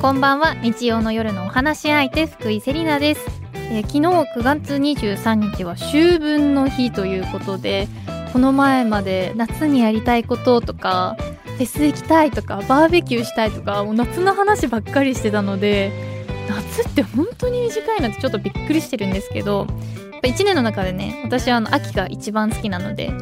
[0.00, 0.54] こんばんは。
[0.54, 7.88] 日曜の夜のお話し相手福井セリナです、えー昨日9月23日は秋分の日ということで
[8.32, 19.66] この前まで夏にやりたいこととかフェス行きたいとかバーベキューしたいとかもう夏の話ばっかりしてたので夏って本当に短いなってちょっとびっくりしてるんですけど
[20.12, 23.12] やっぱ1年の中でね私はあの秋が一番好きなので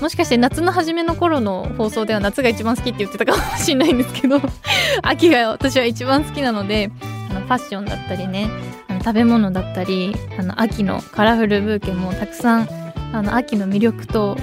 [0.00, 4.40] もしかして夏の初めの頃の放送では夏が一番好きって言ってたかもしれないんですけど
[5.02, 6.90] 秋が私は一番好きなので
[7.30, 8.48] あのファッションだったりね
[8.88, 12.68] あの食べ物だったりあの秋のカラフルブーケもたくさん
[13.12, 14.36] あの秋の魅力と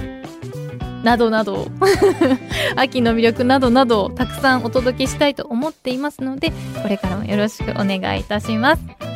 [1.02, 1.68] などなど
[2.76, 6.52] 秋の魅力などなどたくさんお届けしたいと思っていますので
[6.82, 9.15] これからもよろしくお願いいたします。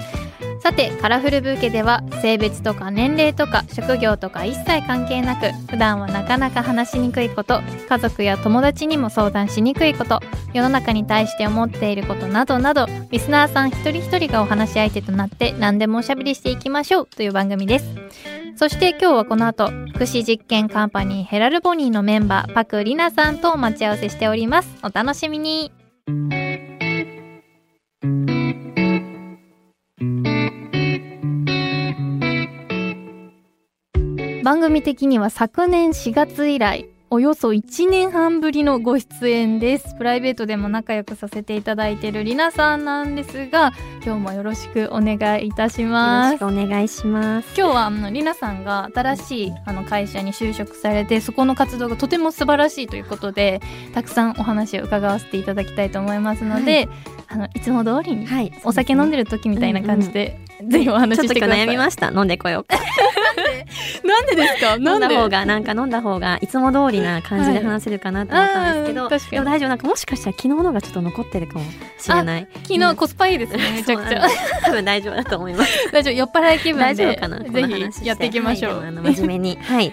[0.62, 10.20] さてカラフルブーケでは性別とか年齢とか職業とか一切関係なく普段はなかなか話しにくいこと家族や友達にも相談しにくいこと
[10.52, 17.86] 世の中に対して思っていることなどなどリスナーさん一人一人がお話し相手となって何でもおしゃべりしていきましょうという番組です。
[18.56, 24.69] そして今日はこの後福祉実験カンパニーヘラルボニーのメンバーパクリナさんと待ち合わせしております。
[24.83, 25.72] お楽しみに。
[34.51, 43.70] 番組的には昨年4月以来およそ1年半ぶりのご出演ですプライベートでも仲良くさせていただいているりなさんなんですが
[44.05, 47.48] 今日もよろしくお願いいたしよますろしくお願いします。
[47.57, 53.61] 今日はあのりなさんが新しいあの会社に就職されてそこの活動がとても素晴らしいということで
[53.95, 56.89] たくさんお話を伺わせていただきたいと思いますので、い、
[57.29, 58.53] あのいつも通りにはい。
[58.64, 61.58] お酒飲んでるる時みたいな感じで、ょっと今してください。
[61.58, 62.11] 日悩みました。
[62.11, 62.77] 飲んでこようか。
[64.05, 64.75] なんでですか？
[64.77, 65.00] 飲なん？
[65.00, 71.64] だ方がなんか飲んだ方がいつも通りな感じで話せるかなと思ったんですけど、はいでも大丈夫なんかもしかしたら昨日のがちょっと残ってるかも
[71.98, 72.48] しれない。
[72.64, 73.58] 昨日コスパいいですね。
[73.73, 74.27] めちゃくちゃ
[74.64, 75.90] 多分大丈夫だと思います。
[75.92, 77.39] 大丈夫酔っ払い気分大丈で夫かな。
[77.39, 78.79] こぜひやっていきましょう。
[78.79, 79.92] はいあの真面目に はい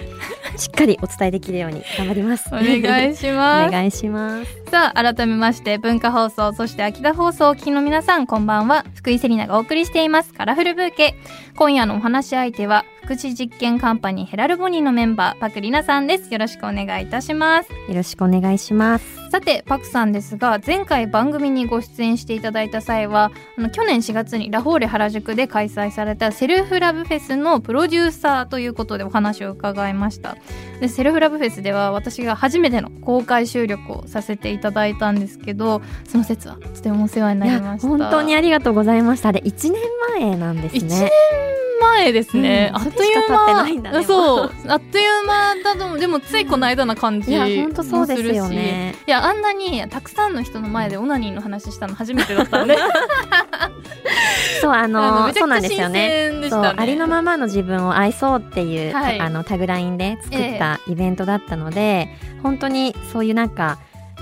[0.57, 2.47] しっかりお伝えできるように頑張ります。
[2.49, 2.65] お願
[3.11, 3.71] いしおます。
[3.71, 4.57] 願いします。
[4.71, 11.15] さあ改めまして文化放送そして秋田放送をお聞きの皆さんこんばんは福井セリナがお送りしていますカラフルブーケ。
[11.55, 19.29] 今夜のお話し相手は福祉実験カンパニーヘラルボニーのメンバーパクリナさんですよろしくお願いいたしますよろしくお願いします。
[19.29, 30.37] さてパクさんですが前回番組にご出演していただいた際はあの去年4月にラフォーレ原宿で開催されたセルフラブフェスのプロデューサーということでお話を伺いました
[30.79, 39.29] でセルフラブフェスでは私が初めての公開収録をさせていただいたんですけどその節はとてもお世話にないりやました本当にありがとうございました。
[39.29, 39.81] あれ1年
[40.19, 41.56] 前なんです一年ね。
[41.79, 42.81] 前ですね、うん。
[42.81, 44.51] あっというそれしか経ってないんだね間そう。
[44.67, 48.95] あっという間だと思うでもついこの間な感じいやもするし本当そうですよね。
[49.07, 52.77] いやあんなにたくさんの人の前でオナニーの話したの初めてだったんで。
[54.61, 56.31] そうあのそうなんですよね。
[56.31, 56.49] ね。
[56.75, 59.19] ありのままの自分を愛そうっていう、はい。
[59.19, 62.09] あのタグラインで作ったイベントだったので、
[62.43, 63.77] 本当にそういうなんか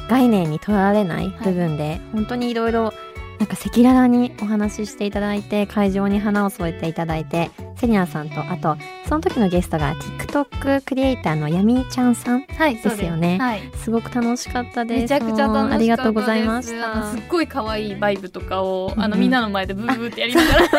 [0.10, 1.34] 概念にとらわれない。
[1.44, 2.94] 部分で、本当にいろいろ
[3.40, 13.38] なんか赤裸々にお話ししていただいて会場に花を添えていただいてセリナさんとあとその時のゲストが TikTok クリエイターのヤミーちゃんさんはいですよね。
[13.40, 13.72] はい。
[13.76, 15.02] すごく楽しかったです。
[15.02, 19.22] めちゃくちゃ楽しかったありがとうございましたすっごい可愛いバイブとかをあのうん。
[19.22, 20.70] みんなの前でブーブーってやりながら。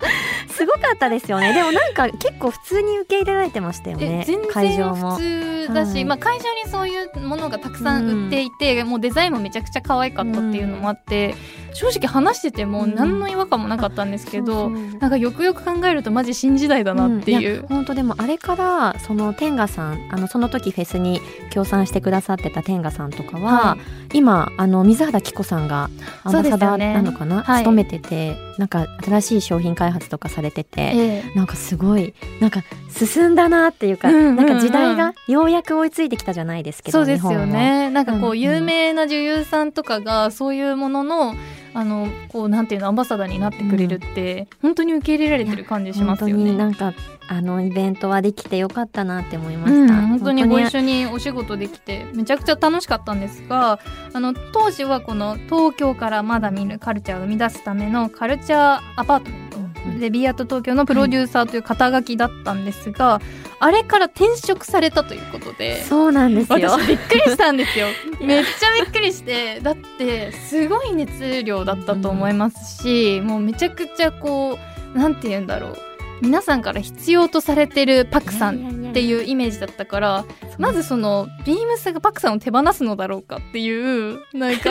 [0.48, 1.52] すごかったですよね。
[1.52, 5.16] でもなんか結構普通に受け入れられてましたよね会場然も。
[5.16, 6.04] 普通だし、はい。
[6.04, 11.34] まあ、会場にそういうものがたくさん売っていて、もうデザインもめちゃくちゃ可愛かったっていうのもあって、
[11.76, 12.94] 正直話しててもうん。
[12.94, 17.60] 何の違和感もなかったんですけど、そうそうなんかよくよく考えるとマジ新時代だなっていう。
[17.60, 17.62] ん。
[17.62, 21.20] や本当でもあれからその天賀さんあのその時フェスに
[21.50, 23.78] 協賛してくださってた天賀さんとかは、は
[24.12, 25.90] 今あの水原希子さんが
[26.24, 27.64] アンバサダーなのかな、はい。
[27.64, 31.36] 務めててなんか新しい商品開発とかされてて、ええ。
[31.36, 34.36] なんかすごいなんか進んだなっていうか、うんうんうん。
[34.36, 37.90] なんか時代がようやく追いついてきたじゃないですけどそうですよね。
[37.90, 38.40] なんかこうんううん。
[38.40, 41.34] 有名な女優さんとかがそういうものの
[41.76, 46.56] あのこうなんていうのアンバサダーになってくれるって、本当に受け入れられてる感じしますよ本当にね。
[46.56, 46.94] なんか
[47.28, 53.78] あのイベントはできてよかったなって思いまうんした、本当にご一緒緒にお仕事できてめちゃくちゃ楽しかったんですが
[54.14, 59.65] あの当時はこの東京からまだ見ぬカルチャーを生み出すためのカルチャーアパートメント
[59.98, 63.20] で B アート東京のプロデューサーという肩書きだったんですが、
[63.58, 65.82] あれから転職されたということで。
[65.82, 66.70] そうなんですよ。
[66.70, 67.86] 私びっくりしたんですよ。
[68.20, 74.58] めっちゃびっくりしてだってすごい熱量だったと思いますし、もうめちゃくちゃこ
[74.94, 75.78] うなんて言うんだろう
[76.22, 80.24] 皆さんから必要とされてるパクさんっていうイメージだったから
[80.58, 83.70] まずそのビームスがパクさんを手放すのだろうかってい
[84.14, 84.70] うなんか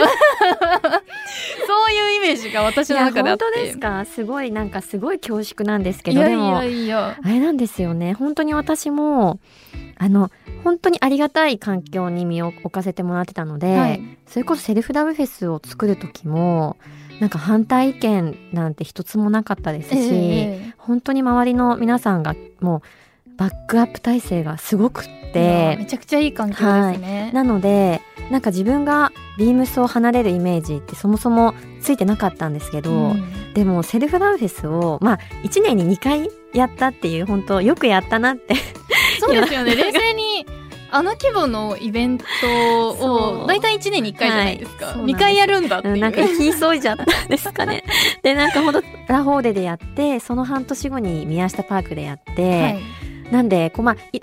[1.66, 3.44] そういうイメージが私の中であって。
[3.44, 4.04] 本当ですか？
[4.04, 7.16] すごいなんかすごい恐縮なんですけどでもやいや。
[7.22, 8.12] あれなんですよね。
[8.14, 9.38] 本当に私も
[9.98, 10.30] あの
[10.64, 14.02] 本当にありがたい環境に身を置かせてもらってたので、はい。
[14.26, 16.76] それこそセルフラブフェスを作る時も
[17.20, 22.82] なんか反対意見なんて一つもなかったですし、ええ本当に周りの皆さんがも
[23.26, 25.76] うバックアップ体制がすごくって。
[25.78, 31.52] めちゃくちゃいい環境ですね、なのでなんか自分がビームスを離れるイメージってそもそも
[31.82, 33.52] ついてなかったんですけど、うん。
[33.52, 38.54] でもセルフラブフェスをまあ1年に2回やったっていう本当よくやったなって。
[39.20, 39.74] そうですよね。
[39.76, 40.46] 冷静に
[40.90, 42.24] あの規模のイベント
[42.90, 44.94] を大体1年に1回じゃないですか、はい。
[44.94, 45.16] そうなんです。
[45.16, 47.84] 2回やるんだっていう、うんなんか行き急いじゃったんですかね。
[48.22, 52.82] でなんかほんとラフォーレでやってその半年後に宮下パークでやって、はい。
[53.30, 54.20] なんでこうまあい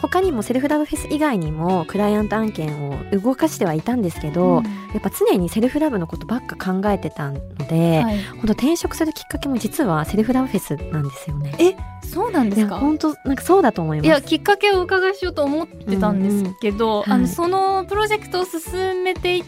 [0.00, 4.64] 他にもセルフラブフェス以外にもクライアント案件を動かしてはいたんですけど、うん。
[4.64, 7.38] やっぱ常にセルフラブのことばっか考えてたの
[7.68, 8.22] で、はい。
[8.24, 11.54] 本当転職するきっかけも実はセルフラブフェスなんですよね。
[11.58, 11.76] え
[12.06, 12.78] そうなんですか？
[12.78, 14.06] 本当なんかそうだと思います。
[14.06, 17.10] いやきっかけをお伺いしようと思ってたんですけど、うんうんはい。
[17.12, 19.44] あのそのプロジェクトを進めていっ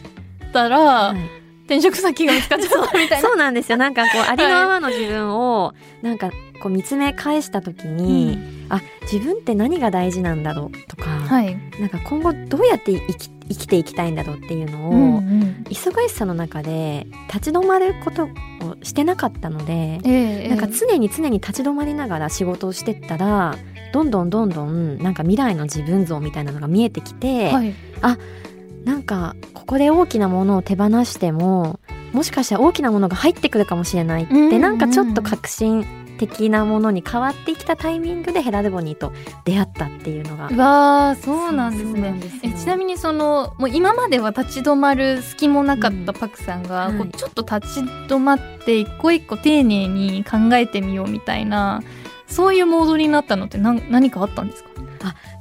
[0.52, 1.42] たら、はい。
[1.64, 3.28] 転職先が見つかっちゃったみたいな。
[3.28, 3.78] そうなんですよ。
[3.78, 5.72] なんかこうありのままの自分を
[6.02, 6.30] なんか
[6.62, 8.38] こう見つめ返した時に、
[8.68, 8.80] あ
[9.12, 15.64] 自分って何が大事なんだろうとか、はい、なんか今後どうやって生き生きていきたいんだろうっていうのを、うんうん。
[15.68, 18.28] 忙しさの中で立ち止まることを
[18.82, 23.56] してなかったので、ええなんか常に常に立ち止まりながら仕事をしてったら
[23.92, 27.74] どんどんどんどんなんか未来の自分像みたいなのが見えてきて、はい、
[28.84, 31.80] なんかここで大きなものを手放しても
[32.12, 35.84] もしかしたら大きなものが入ってくるかもしれないって、うんうんなんかちょっと革新
[36.26, 39.12] 的なものに変わってきたタイミングでヘラルボニーと
[39.44, 40.48] 出会ったっていうのが。
[40.48, 42.14] うわーそうなんですね。
[42.42, 47.08] えちなみにそのもう今までは立ち止まる隙もなかったパクさんが、うんはい。
[47.08, 51.82] こうちょっと立ち止まって一個一個丁寧に考えてみようみたいな
[52.28, 54.70] そういうモードになったのって何何かあったんですか？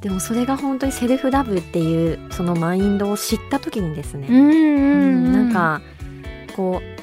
[0.00, 5.80] でもそれが本当にセルフラブっていうそのマインドを知った時にですね、うんなんか
[6.56, 7.01] こう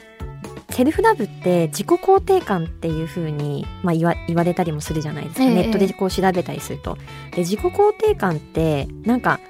[0.79, 6.95] セルフラブって自己肯定感っていう風にまあ言わ言われたりもするじゃないですか、ええネットでこう調べたりすると。
[7.31, 9.41] で自己肯定感ってなんか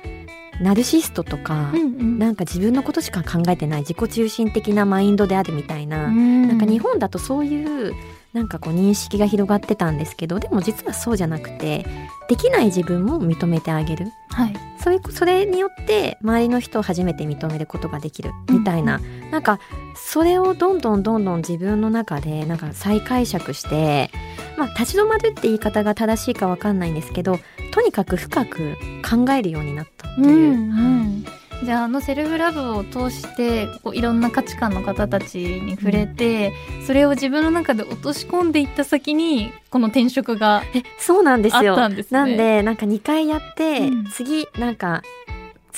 [0.60, 2.18] ナルシストとか、うんうん。
[2.18, 6.48] なんか自分のことしか考えてない自己中心的なマインドであるみたいな、うん。
[6.48, 7.94] なんか日本だとそういう
[8.34, 11.86] なんかこう認識が広がってたんですけどでも実はそうじゃなくて
[12.30, 14.12] できない自分も認めてあげる。
[14.30, 14.54] はい。
[14.78, 18.32] そういうそれによって周りの人を初めて認めることができる。
[18.50, 19.60] みたいな、なんか
[19.96, 24.12] それをどんどんどんどん自分の中でなんか再解釈して、
[24.58, 27.40] まあ、立ち止まるって言い方が正しいかわかんないんですけど
[27.72, 30.28] とにかく深く考えるようになったっていう。
[30.28, 36.54] うんうんじゃああのセルフラブを通してこういろんな価値観の方たちに触れて、
[36.86, 41.74] それを自分の中で落とし込んでいった先にこの転職がえそうなんですよ。
[41.74, 42.20] あったんですね。
[42.20, 44.06] なんでなんか2回やって、うん。
[44.06, 45.02] 次なんか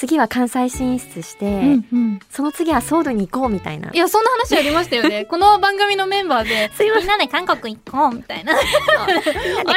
[0.01, 2.19] 次は関西進出して、うんうん。
[2.31, 3.91] その次はソウルに行こうみたいな。
[3.93, 5.25] いやそんな話ありましたよね。
[5.29, 7.03] この番組のメンバーですいません。
[7.03, 8.53] みんなで韓国行こうみたいな。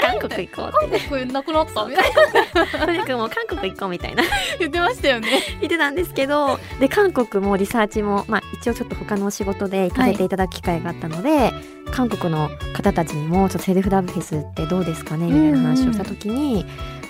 [0.00, 1.85] 韓国行こう韓国なくなった？
[1.85, 2.12] みたい
[2.55, 4.23] なとにかくもう韓国行こうみたいな。
[4.59, 5.28] 言ってましたよね。
[5.61, 11.52] 言ってたんですけどで韓国もリサーチも、まあ、一応ちょっと他の仕事で行かせていただく機会があったので、
[11.93, 15.26] 韓国の方たちにもちょっとセルフラブフェスってどうですかね？
[15.26, 16.64] みたいな話をした時に、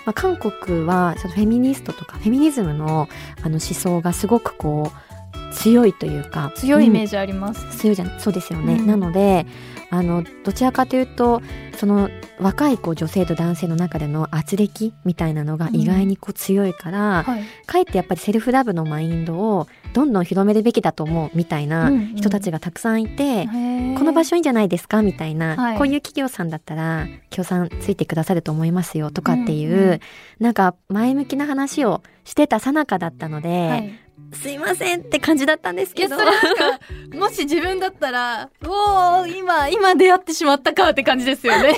[0.04, 3.08] まあ、韓国はちょっとフェミニストとかフェミニズムの
[3.42, 8.20] あの思想がすごくこう強いというか強いイメージ、ジあります、強いじゃん。
[8.20, 8.86] そうですよね、うん。
[8.86, 9.46] なので
[9.90, 11.40] あのどちらかというと
[11.76, 17.44] その若いこう女性と男性の中での圧力みたいなのが意外にこう強いから、はい。
[17.66, 25.78] かえってやっぱりセルフラブのマインドをどんどん広めるべきだと思うみたいな人たちがたくさんいて、この場所所いいんじゃないですかみたいな、はい。
[25.78, 30.00] こういう企業さんだったら協賛ついてくださると思いますよとかっていう、うんうん。
[30.40, 33.98] なんか前向きな話をしてたさなかだったので、はい、
[34.32, 36.16] すいませんって感じだったんですけど。
[37.14, 41.76] もし自分だったらおお今今出会ってしまったかって感じですよね。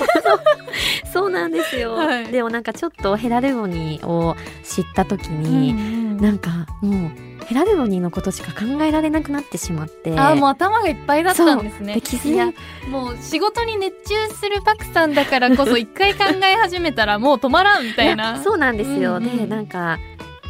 [1.13, 2.25] そうなんですよ、はい。
[2.27, 10.11] でもなんかちょっとヘラルゴニーを知った時に、うんなんかもうヘラルゴニーのことしか考えられなくなってしまって。
[10.17, 12.01] あーもう頭がいっぱいだったんですね。
[12.25, 12.51] いいや
[12.89, 18.31] もう仕事に熱中するパクさんだからこそ 一回考え始めたらもう止まらんみたいな。
[18.31, 19.99] やそうなんですよ、うんうんでなんか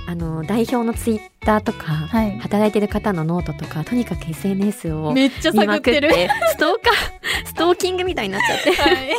[0.10, 2.40] あの代表のツイッターとか、はい。
[2.40, 6.12] 働いてる方のノートとかとにかく SNS をめっちゃ探ってる。
[6.12, 8.82] ストーカー ストーキングみたいになっちゃって。
[8.82, 9.10] はい。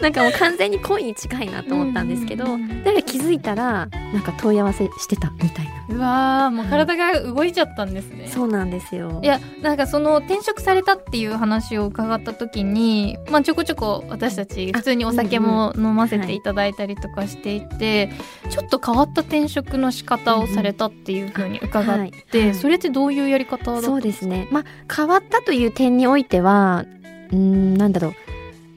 [0.00, 8.28] なんかもう完全に恋に近いなと思ったんですけど、うんうんから気づいたらなんか問い合わせしてたみたいな、うわーもう体が動いちゃったんですね。
[8.28, 9.20] そうなんですよ。
[9.22, 18.12] いやなんかその転職されたっていう話を伺った時に、まあ、ちょこちょこ私たち普通にお酒も飲ませていただいたりとかしていて、
[18.50, 22.46] ちょっと変わった転職の仕方をされたっていうふうに伺って、はい。
[22.46, 22.54] はい。
[22.54, 24.48] それってどういうやり方だそうですね。
[24.50, 24.64] まあ
[24.94, 26.84] 変わったという点においては
[27.30, 28.14] うーんなんだろう。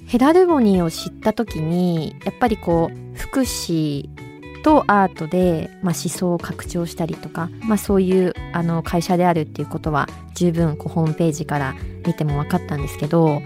[0.08, 4.10] ヘラルボニーを知った時にやっぱりこう福祉
[4.64, 11.76] とアートで、まあ、思想を拡張したりとか、まあ、そういうあの会社であるっていうことは十分こうホームページから
[12.06, 13.42] 見ても分かったんですけど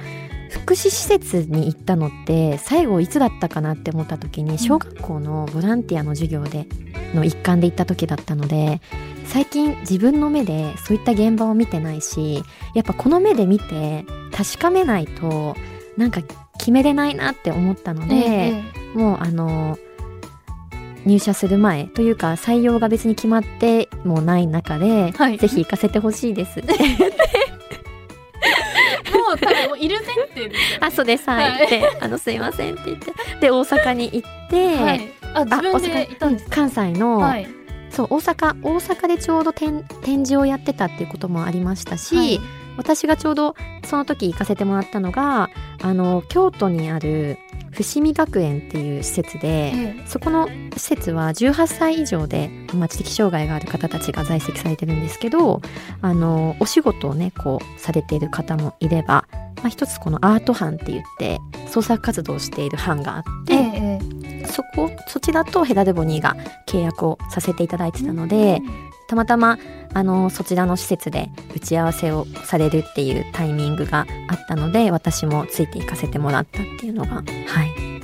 [0.52, 6.68] 福祉施設に行ったのって最後いつだったかなって思った時に小学校のボランティアの授業で
[7.16, 8.82] の一環で行った時だったので
[9.26, 12.44] 最近自分の目でそういった現場を見てないし
[12.76, 15.56] やっぱこの目で見て確かめないと
[15.98, 16.22] なんか
[16.58, 19.78] 決めれないなって思ったので、ええもうあの
[21.06, 25.38] 入社する前というか採用が別に決まってもない中で、はい。
[25.38, 26.62] ぜひ行かせてほしいです。
[29.12, 31.30] もう多分もういる前提ですよねあそうです。
[31.30, 31.68] はい、はい。
[31.68, 37.48] であのすいませんって言ってで大阪に行って、はい、あ自分で行ったんですか、関西の、はい。
[37.90, 42.40] そう大阪大阪でちょうど展展示をやってたっていうこともありましたし、はい。
[42.78, 43.56] 私がちょうど
[43.86, 45.50] その時行かせてもらったのが
[45.82, 47.38] あの京都にある
[47.72, 55.62] 伏見学園っていう施設で、えそこの施設は18歳以上で、まあ、知的障害がある方たちが在籍されてるんですけど
[56.02, 59.26] あのお仕事をねこうされている方もいれば、
[59.58, 66.36] まあ、一つこのアート班って言って創作活動をしている班があって、えええそこそちらとヘラルボニーが
[66.68, 68.62] 契約をさせていただいてたので、
[69.12, 69.60] たまたま
[69.94, 77.24] あのそちらの施設で打ち合わせをされるっていうタイミングがあったので私もついていかせてもらったっていうのがはい。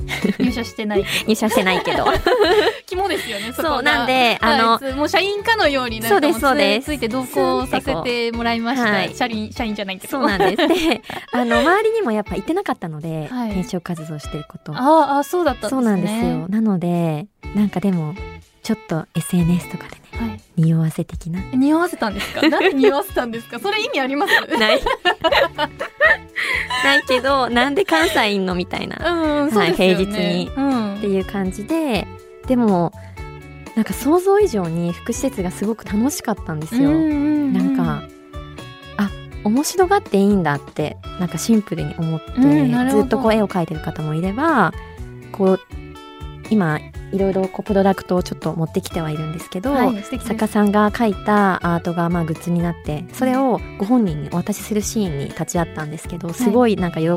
[0.39, 1.05] 入社してない。
[1.27, 2.05] 入社してないけど。
[2.87, 6.85] 肝ですよねそうなんであのはいもう社員かのようになんかそうですもそうです。
[6.85, 9.15] ついて同行させてもらいました、はい。
[9.15, 10.11] 社員社員じゃないけど。
[10.11, 10.67] そうなんです。
[10.67, 13.51] で あの周りにもやっぱ行ってなかったので、はい。
[13.51, 14.73] 転職活動してること。
[14.73, 15.77] あああそうだったんですね。
[15.77, 16.47] そうなんですよ。
[16.49, 18.13] なのでなんかでも
[18.63, 21.39] ちょっと SNS とかでねはい匂わせ的な？
[21.53, 22.41] 匂わせたんですか？
[22.49, 23.59] なんで匂わせたんですか？
[23.59, 24.33] それ意味あります？
[24.57, 24.81] ない。
[26.83, 29.43] ないけどなんで関西いんのみたいな。
[29.43, 30.51] うんそうですよね、平日に。
[30.55, 30.95] うん。
[30.97, 32.07] っていう感じで
[32.47, 32.91] でも
[33.75, 38.03] なんか想像以上に福祉施設がすごく楽しかったんですよ、うんなんか
[38.97, 39.09] あ
[39.43, 44.73] 面白がっていいんだってなんかシンプルに思って、うんずっとこう絵を描いてる方もいれば
[45.31, 45.59] こう
[46.49, 46.79] 今
[47.11, 57.09] いろいろこうプロダクトをちょっと持ってきてはいるんですけど、はい作家さんが描いたアートがまあグッズになってそれをご本人にお渡しするシーンに立ち会ったんですけどすごいなんか喜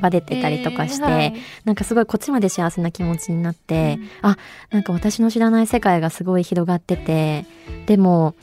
[0.00, 4.36] ばれてたりとかして、えーはいなんかすごいこっちまで幸せな気持ちになって、あ
[4.70, 7.44] なんか私の知らない世界がすごい広がってて
[7.86, 8.34] でも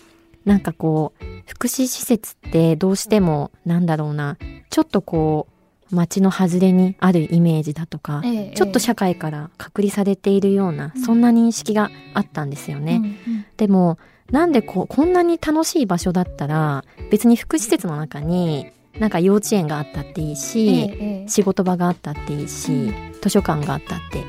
[0.46, 4.38] なんかこう福祉施設ってどうしてもなんだろうな
[4.70, 5.54] ちょっとこう
[5.92, 11.02] 街の外れにあるイメージだとか、ええちょっと社会から隔離されているような、うん。
[11.02, 12.96] そんな認識があったんですよね。
[13.28, 13.46] うんうん。
[13.58, 13.98] でも
[14.32, 18.68] なんでこうこんなに楽しい場所だったら別に福祉施設の中に
[19.00, 22.94] なんか幼稚園があったっていいし、え仕事場があったっていいし、うん。
[23.22, 24.24] 図書館があったって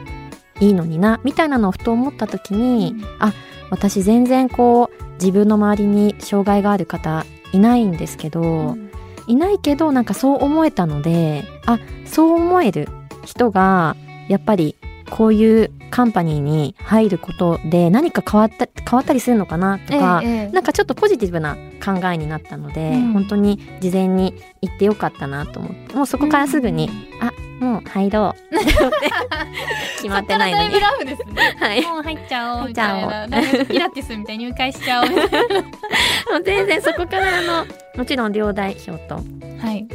[0.64, 3.32] いいのになみたいなのをふと思った時に、あ
[3.70, 8.83] 私全然こう自分の周りに障害がある方いないんですけど、うん
[9.26, 12.88] いないけどなんかそう思えたのであそう思える
[13.24, 13.96] 人が
[14.28, 14.76] やっぱり
[15.10, 20.48] こういうカンパニーに入ることで何か変わった変わったりするのかなとか、ええええ。
[20.48, 23.12] なんかちょっとポジティブな考えになったので、うん。
[23.12, 27.32] 本当に事前に行ってよかったなと思ってもうそこからすぐに、あ
[27.64, 28.54] もう入ろう。
[29.96, 30.74] 決まってないのに。
[30.74, 30.80] ね。
[31.58, 33.42] はい、もう入っちゃおうみたいな。
[33.64, 35.08] ピラティスみたいに入会しちゃおう。
[35.10, 35.16] も
[36.40, 39.20] う全然そこからあのもちろん両代表と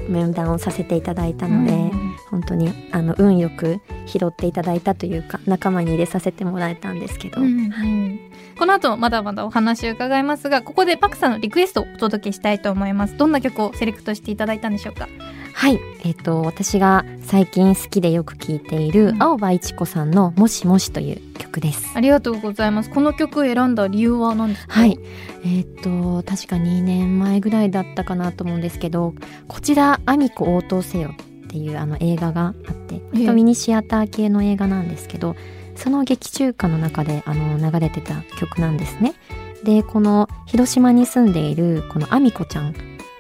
[0.08, 8.20] 面談をさせていただいたので、うん本当にあの運よく拾っていただいたというか仲間に入れさせてもらえたんですけど、うんうん。
[8.58, 13.18] この後まだまだお話を伺いますがここでパクさんのリクエストをお届けしたいと思います。
[13.18, 15.08] どんな曲をセレクトしていただいたんでしょうか？
[15.54, 15.80] はい。
[16.04, 19.24] えっ、と私が最近好きでよく聴いている、うん。
[19.24, 21.92] 青葉一子さんの「もしもし」という曲です。
[21.96, 22.90] ありがとうございます。
[22.90, 24.74] この曲を選んだ理由は何ですか？
[24.74, 24.98] はい。
[25.46, 29.14] えっ、と、確か2年前ぐらいだったかなと思うんですけど、
[29.48, 31.12] こちら、アミコ応答せよ
[31.44, 33.32] っていうあの映画があって、ええ。
[33.34, 35.36] ミニシアター系の映画なんですけど、
[35.76, 39.14] その劇中歌の中であの流れてた曲なんですね。
[39.64, 42.74] でこの広島に住んでいるこのあみこちゃん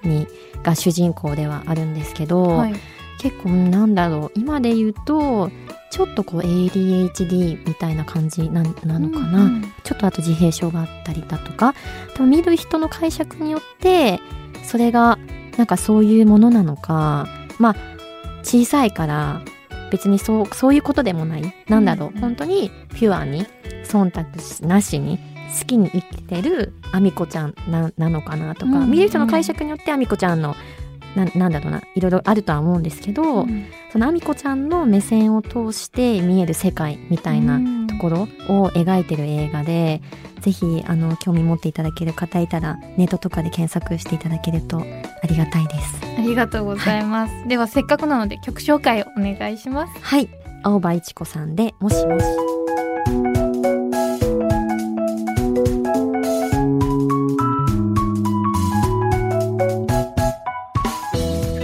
[0.03, 0.27] に
[0.63, 2.73] が主人公ではあるんですけど、はい。
[3.19, 5.51] 結構なんだろう今で言うと
[5.91, 9.73] ちょっとこう ADHD みたいな感じななのかな、うんうん。
[9.83, 11.75] ちょっとあと自閉症があったりだとか
[12.13, 14.21] 多分見る人の解釈によって
[14.63, 15.19] それが
[15.57, 17.27] なんかそういうものなのか
[17.57, 17.75] まあ
[18.43, 19.41] 小さいから
[19.91, 21.53] 別にそうそういうことでもない。
[21.67, 22.21] なんだろう、うんうん。
[22.21, 23.45] 本当にピュアに
[23.83, 25.19] 忖度なしに
[25.59, 30.55] 好きに生きてるあみこちゃんななのかなとか、うんうん見る人の解釈によってあみこちゃんの
[31.15, 33.65] ななんだろうないろいろあるとは思うんですけど、うん。
[33.91, 40.01] そのあみこちゃんの目線を通して見える世界みたいなところを描いてる映画で、
[40.41, 45.99] ぜひあの興味持っていただける方いたらネットとかで検索していただけるとありがたいです。
[46.17, 49.99] ありがとうございます、ではせっかくなので曲紹介をお願いします。
[50.01, 50.29] はい。
[50.61, 52.25] 青葉一子さんでもしもし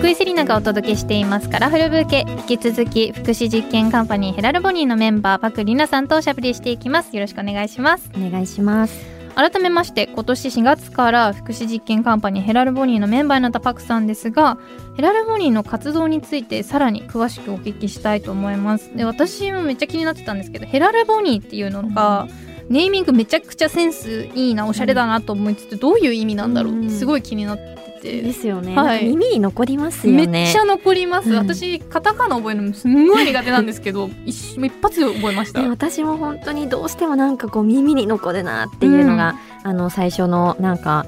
[0.06, 7.16] 福井セリナがお届けしていますカラフルブーケ引き続き福祉実験カンパニーヘラルボニーのメンバーパクリナさんとおしゃべりしていきます。
[7.16, 8.12] よろしくお願いします。
[8.16, 9.04] お願いします。
[9.34, 14.60] 改めまして今年4月から福祉実験カンパニーヘラルボニーのメンバーになったパクさんですが
[14.96, 18.96] ヘラルボニーの活動についてさらに詳しくお聞きしたいと思います。
[18.96, 22.28] で私もめっちゃ気になってたんですけどヘラルボニーっていうのが、
[22.70, 28.76] ネーミングめちゃくちゃセンスいいなおしゃれだなと思いつつどういう意味なんだろうってすごい気になってて、ですよね。
[28.76, 29.06] はい。
[29.06, 30.50] 耳に残りますよめね。
[30.50, 31.38] っちゃ残ります、うん。
[31.38, 35.62] 私カタカナ覚えるのすんごい苦手なんですけど 一一発で覚えました。
[35.62, 41.06] で私も本当にどうしてもなんかこう耳に残るなっていうのが、あの最初のなんか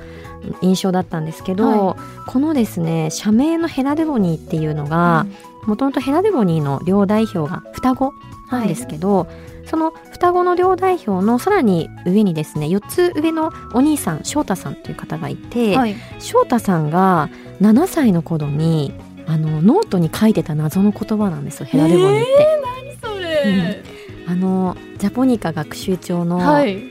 [0.61, 5.25] 印象だったんですけど、はこのですね社名のヘラルボニーっていうのが
[5.65, 8.13] もともとヘラルボニーの両代表が双子
[8.49, 9.27] なんですけど、
[9.67, 17.29] その双子の両代表のさらに上にですね4つ上のお兄さん翔太さんという方がいて、はい、翔太さんが
[17.61, 18.93] 7歳の頃に
[19.27, 22.67] あのノートに書いてた謎の言葉なんですよヘラルボニーって。
[23.01, 23.83] それ、
[24.25, 26.81] あのジャポニカ学習帳の、はい、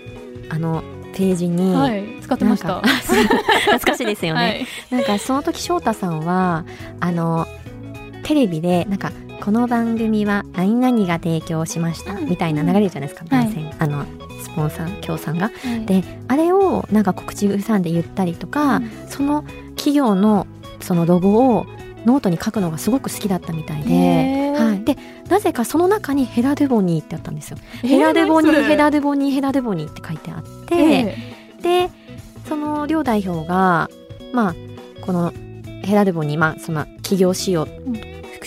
[0.51, 0.83] あの
[1.15, 2.81] ページに、はい、使ってました。
[2.83, 4.41] 懐かしいですよね、
[4.91, 5.01] はい。
[5.01, 6.65] なんかその時翔太さんは
[7.01, 7.47] あの
[8.23, 12.29] テレビでなんかこの番組は何々が提供しましたうん。
[12.29, 13.75] みたいな流れるじゃないですか、はい番宣。
[13.79, 14.05] あの
[14.43, 15.49] スポンサー協賛が。
[15.49, 15.87] はい。
[15.87, 18.91] であれをなんか口ずさんで言ったりとか、うん。
[19.09, 19.45] その
[19.77, 20.47] 企業の
[20.81, 21.67] そのロゴを
[22.05, 24.97] ノートに書くのがすごく好きだったみたいで、はい、で
[25.29, 27.59] なぜかその中にヘラルボニーってあったんですよ。
[27.83, 31.17] ヘラルボニー、ヘラルボニー、ヘラルボニーって書いてあって、え
[31.63, 31.91] で
[32.49, 33.91] その両代表が
[34.33, 34.55] まあ
[35.05, 35.33] この
[35.83, 37.67] ヘラルボニーまあその起業しよ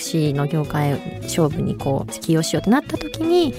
[0.00, 3.54] 福祉の業界勝負にこう起業しようってなった時に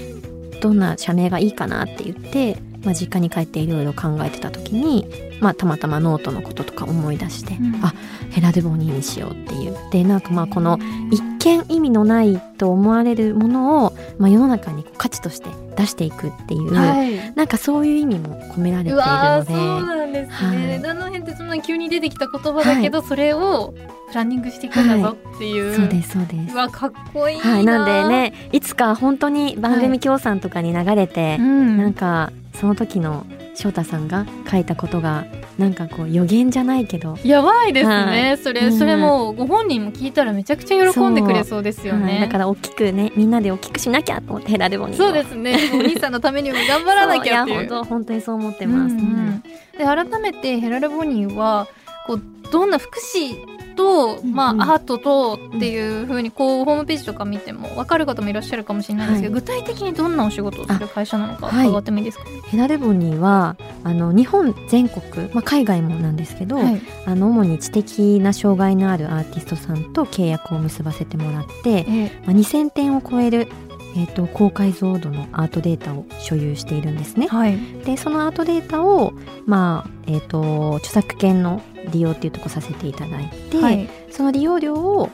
[0.60, 5.06] どんな社名がいいかなって言って、まあ、実家に帰っていろいろ考えてた時に、
[5.40, 7.84] まあ、たまたまノートのこととか思い出して、うん。
[7.84, 7.94] あ
[8.30, 10.78] ヘラルボニーにしようっていうでなんかまあこの
[11.10, 17.34] 一見意味のないと思われるものを、まあ、世の中に価値として出していくっていう、はい。
[17.34, 19.52] なんかそういう意味も込められていうるので。
[19.52, 20.86] そうなんですね、はい。
[20.90, 23.74] あの辺ってそんな急に出てきた言葉だけど、それを
[24.08, 26.54] プランニングしていくんだぞっていう、そうですそうです。
[26.54, 26.56] う。
[26.56, 31.78] わかっこいいなはい、なんでねいつか本当に番組協賛とかに流れて、うん。
[31.78, 35.24] なんかその時の翔太さんが書いたことが
[35.58, 38.38] なんかこう予言じゃないけど、やばいですね、はい。
[38.38, 42.20] それ、うんそれもご本人も聞いたらめちゃくちゃ喜んでくれそうですよね、はい。
[42.20, 45.56] だから大きくねみんなで大きくしなきゃと思ってヘラデボにそうですね。
[45.74, 47.60] お兄さんのためにも頑張らなきゃっていう。
[47.60, 49.42] いや本当本当にそう思ってます、うんうん。
[49.76, 51.68] で改めてヘラルボニーは
[52.06, 61.68] こうどんな福祉と、うんまあ、うんアートとっていう風にこうホームページとか見ても分かる方もいらっしゃるかもしれないんですけど、は具体的にどんなお仕事をする会社なのかはい。
[61.68, 66.80] 伺ってもいいですか、ヘラデボニーはあの日本全国、まあ、海外もなんですけど、はい。
[67.06, 73.48] あの主に知的な障害のあるアーティストさんと契約を結ばせてもらって、えまあ、2000点を超える、
[73.94, 77.28] えー、と高解像度のアートデータを所有しているんですね。
[77.28, 77.58] はい。
[77.84, 79.12] でそのアートデータを、
[79.46, 83.88] まあえー、と著作権の利用っていうとこさせていただいて、はい。
[84.10, 85.10] その利用料を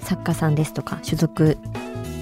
[0.00, 1.56] 作家さんですとか所属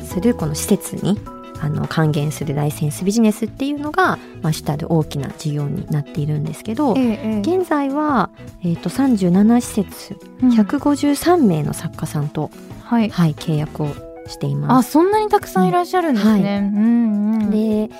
[0.05, 1.19] するこの施設に
[1.61, 7.41] あの還元するライセンスビジネスっていうのが、まあ、主たる大きな事業になっているんですけど、ええええ。
[7.41, 8.31] 現在は、
[8.63, 10.51] えー、と37施設うん。
[10.51, 12.51] 153名の作家さんと、
[12.83, 13.11] はい。
[13.11, 14.93] はい、契約をしていあます。
[14.93, 17.91] そんなにたくさんいらっしゃるんですね、うんうんで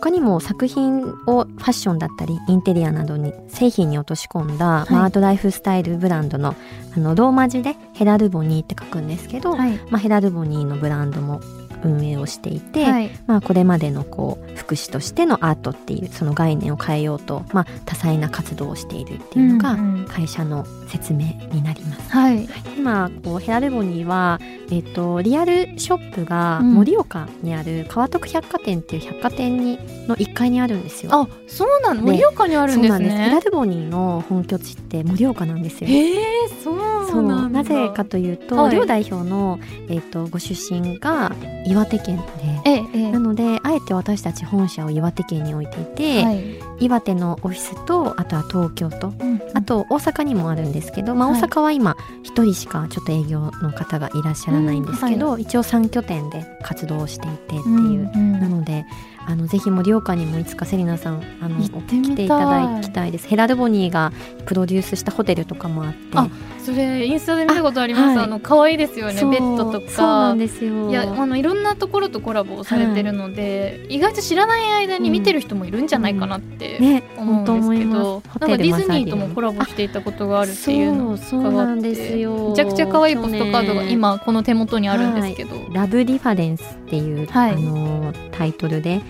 [0.00, 4.92] 他にも作品をファッションだったりインテリアなどに製品に落とし込んだ、い。
[4.92, 6.54] まあ、アートライフスタイルブランドの
[6.96, 9.72] あのローマ字でヘラルボニーって書くんですけど、はい。
[9.90, 11.40] まあ、ヘラルボニーのブランドも
[11.84, 13.10] 運営をしていて、はい。
[13.26, 19.76] まあ、これまでのこう福祉としてのアートっていうその概念を変えようと、まあ、多彩な活動をしているっていうのが
[20.08, 22.10] 会社の説明になります。
[22.10, 24.38] はい、今こうヘラルボニーは、
[24.70, 31.12] えーと、リアルショップが盛岡にある川徳百貨店っていう百貨店にの1階にあるんですよ。
[31.12, 32.02] あそうなの？
[32.02, 33.10] 盛岡にあるんですね。
[33.10, 35.88] ヘラルボニーの本拠地って盛岡なんですよ。
[35.88, 41.34] へえそうななぜかというと、はい、両代表の、えーと、ご出身が
[41.68, 42.22] 岩手県で、
[42.64, 58.86] ええ、なのであえて私たち本社を岩手県に置いていて、はい、岩手のオフィスとあとは東京と、うんうん、あと大阪にもあるんですけど、まあ、大阪は今1人しかちょっと営業の方がいらっしゃらないんですけど、はい、一応3拠点で活動していてっていう、うんうん、なので
[59.26, 63.28] あのぜひ盛岡にもいつかセリナさんあの来ていただきたいです。
[63.28, 64.10] ヘラルボニーが
[64.46, 66.28] プロデュースしたホテルとかもあってあ
[66.68, 68.20] それインスタで見たことあります。
[68.20, 69.14] あ,、の可愛いですよね。
[69.14, 69.90] ベッドとか。
[69.90, 70.90] そうなんですよ。
[70.90, 89.00] いやあのいろんなところとコラボされてるので、はい、意外と知らない間に見てる人もいるんじゃないかなって思うんですけど、うんね、なんかディズニーともコラボしていたことがあるっていうのを伺ってめちゃくちゃ可愛いポストカードが今この手元にあるんですけど、はい、ラブディファレンスっていう、はい、あのタイトルで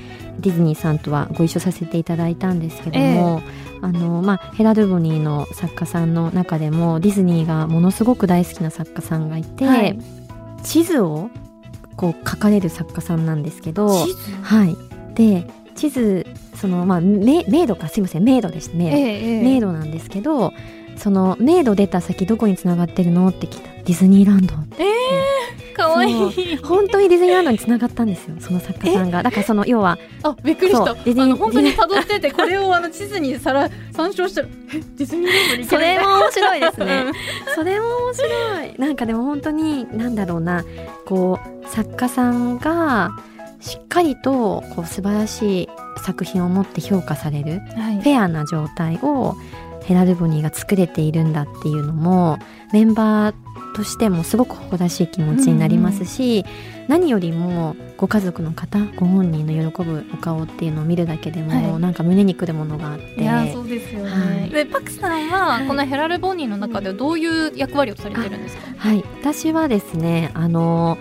[0.40, 3.42] ディズニーさんとはご一緒させていただいたんですけども、
[3.76, 9.98] えー、あのまあ、ヘラ・ドゥボニーの作家さんの中でもディズニーがものすごく大好きな作家さんがいて、はい、
[10.62, 11.30] 地図を
[11.96, 14.04] こう書かれる作家さんなんですけど、は
[14.64, 14.76] い、
[15.14, 20.52] で地図そのまあメイドかすいませんメイドですメイド、えー、メイドなんですけど
[20.98, 23.28] そのメイド出た先どこにつながってるの？
[23.28, 23.68] って聞いた。
[23.88, 26.56] ディズニーランドえー、かわいい。
[26.58, 29.22] 本当にディズニーランドにつながったんですよその作家さんが。
[29.22, 30.92] だからその要はあびっくりした。
[30.92, 34.80] ディズニー本当に辿っててこれをあの地図にさら参照したら え？
[34.96, 37.04] ディズニーランドにそれも面白いですね。
[37.54, 38.74] それも面白い。
[38.78, 40.64] なんかでも本当になんだろうな。
[41.06, 43.10] こう作家さんが
[43.60, 45.68] しっかりとこう素晴らしい
[46.04, 49.34] 作品を持って評価される、はい、フェアな状態を
[49.88, 52.38] ヘラルボニーが作れているんだっていうのも
[52.74, 63.22] メンバーとしてもすごく誇らしい気持ちになりますし、うんうん、何よりもご家族の方ご本人の喜ぶお顔っていうのを見るだけでも、はい、なんか胸にくるものがあって。
[63.22, 69.02] いやそうですよね、はい、でパクさんはこのヘラルボニーの中ではどういう役割をされてるんですか、はい。
[69.22, 70.98] 私はですねあの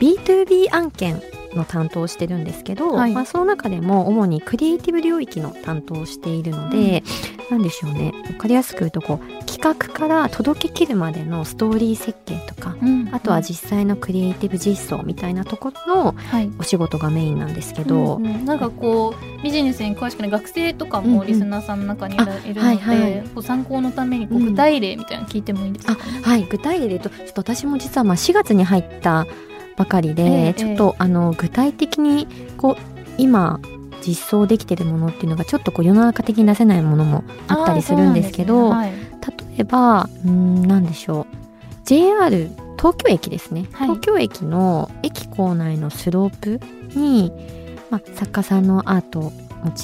[0.00, 1.20] B2B 案件
[1.54, 7.02] の担当をしてるんですけど、はい、まあ、その中でも主にクリエイティブ領域の担当をしているので、
[7.50, 8.12] うん、なんでしょうね。
[8.26, 16.14] 分かりやすく言うとこう企画から届けきるまでのストーリー設計とか、うん、あとは実際のクリエイティブ実装みたいなところの
[16.58, 26.44] お仕事がメインなんですけど、はいうんうん、なんかこうビジネスに詳しくない学生とかもリスナーさんの中にいるので、はいはい、参考のためにこう具体例みたいなの聞いてもいいですか、ね、はい。
[26.44, 29.26] 具体例で言うとちょっと私も実はまあ4月に入った
[29.76, 33.60] ばかりで、えー、ちょっとあの具体的にこう今
[34.06, 38.76] 実装できてるものっていうのがちょっとこう世の中的に出せないものもあったりするんですけど、ね。
[38.76, 38.96] はい、例
[39.58, 41.36] えばうん何でしょう。
[41.84, 46.60] JR 東京駅ですね、はい、東京駅の駅構内のスロープ
[46.98, 47.32] に、
[47.90, 49.32] まあ、作家さんのアートを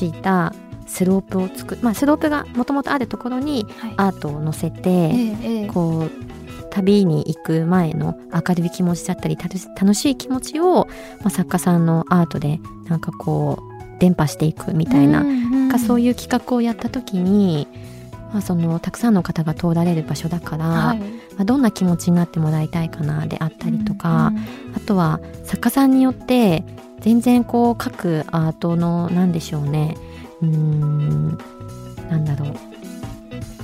[0.02, 0.52] 用いた
[0.86, 6.37] スロープを作る、まあ、スロープがもともとあるところにアートを載せて、はい、こう
[6.70, 10.86] 旅に行く前の明るい気持ちだったり楽しい気持ちを、
[11.20, 17.66] まあ、作家さんのアートでなんかこう伝播していくみたいな,、うんうん、そういう企画をやった時に、
[18.32, 21.06] まあ、そのたくさんの方が通られる場所だから、はい、ま
[21.38, 24.42] あ、どんな気持ちになってもらいたいかなであったりとか、うんうん、
[24.76, 26.64] あとは作家さんによって
[27.00, 29.96] 全然こう各アートの何でしょうね。
[30.42, 31.38] うん
[32.10, 32.77] なんだろう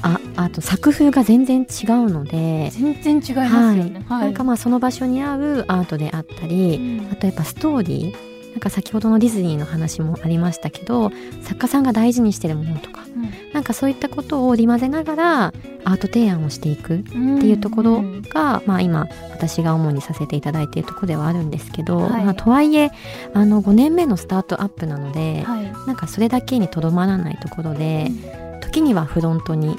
[0.05, 11.11] ああと作風が全然違うので全然違いますよね、はい、なんかまあその場所に合うアートであったり、うん、あとやっぱストーリーなんか先ほどのディズニーの話もありましたけど
[11.43, 18.29] 作家さんが大事にしてるものとか、うん、なんかそういったことを織り交ぜながらアート提案をしていくっていうところが、うんうん、
[18.67, 22.93] まあ、今私が主にさせていただいているところではあるんですけど、はい、まあ、とはいえ
[23.33, 28.11] あの5年目のスタートアップなので、はい、なんかそれだけにとどまらないところで。
[28.39, 28.44] うん
[28.75, 29.77] 時にはフロントに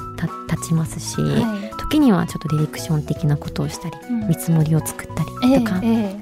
[0.50, 6.22] 立ちますし、はい、時にはちょっとディレクション的なことをしたり、うん、見積もりを作ったりとか、えーえー、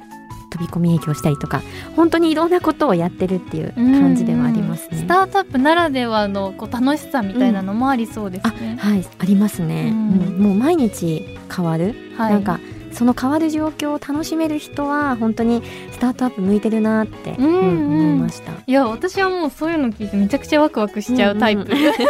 [0.49, 1.61] 飛び込み営業したりとか
[1.95, 4.97] 本当にいろんなことをやってるっていう感じではありますね。
[4.97, 8.71] スタートアップならではのこう楽しさみたいなのもありそうですね。
[8.71, 12.59] うん、はいありますね、うん、もう毎日変わる、はい、なんか
[12.93, 17.93] その変わる状況を楽しめる人は本当にスタートアップ向いてるなって、うんうん。
[17.93, 18.51] 思いました。
[18.65, 21.65] いや私はもうそういうの聞いてめちゃくちゃワクワクしちゃうタイプ、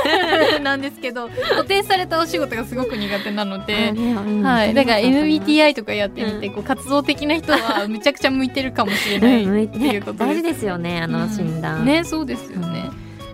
[0.61, 3.93] なんですけど固定されたお仕事がすごく苦手なので、
[4.43, 6.53] はい、だから MBTI とかやってみて、うん。
[6.53, 11.85] こう活動的な人はめちゃくちゃ向いてるかもしれない、っていうことです大事ですよねあの診断。
[11.85, 12.89] ねそうですよね。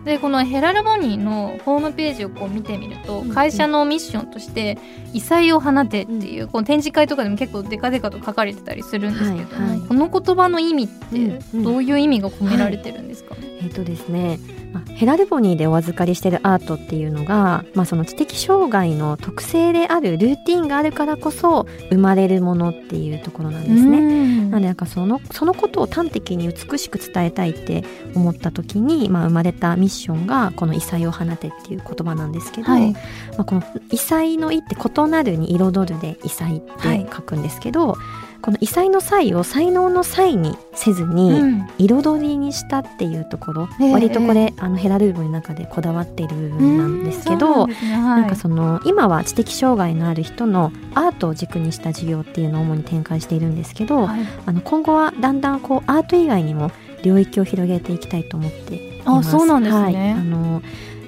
[0.05, 4.77] でこのヘラルボニーのホームページをこう見てみると、うん会社のミッションとして
[5.13, 9.87] 「異彩を放て」っていう,、こう展示会とかでも結構デカデカと書かれてたりするんですけども、はいはい。
[9.87, 14.39] この言葉の意味ってどういう意味が込められてるんですか、えっ、とですね、
[14.73, 23.99] まあ、ヘラルボニーでお預かりしてるアートっていうのが、まあ、その知的障害の特性であるルーティンがあるからこそ生まれるものっていうところなんですね。
[23.99, 27.83] ねなのでなんかそのそのことを端的に美しく伝えたいって
[28.15, 32.91] 思った時に、まあ、生まれたミッションがこの「異彩を放て」っていう言葉なんですけど、はい。
[32.91, 32.99] ま
[33.39, 37.97] あ、この「異彩の「異」って異なるに彩るで「異彩」って書くんですけど、
[38.41, 41.67] この異彩の際を才能の際にせずに、うん。
[41.77, 43.93] 彩りにしたっていうところ、ええ。
[43.93, 54.21] 割とこれ、あのヘラルーボの中でこだわっている部分なんですけど、なんかその今は知的障害のある人のアートを軸にした授業っていうのを主に展開しているんですけど、はい。
[54.45, 56.71] あの今後はだんだんこうアート以外にも
[57.03, 59.29] 領域を広げていきたいと思っています。
[59.29, 59.81] あそうなんですね。
[59.81, 60.61] はい、あの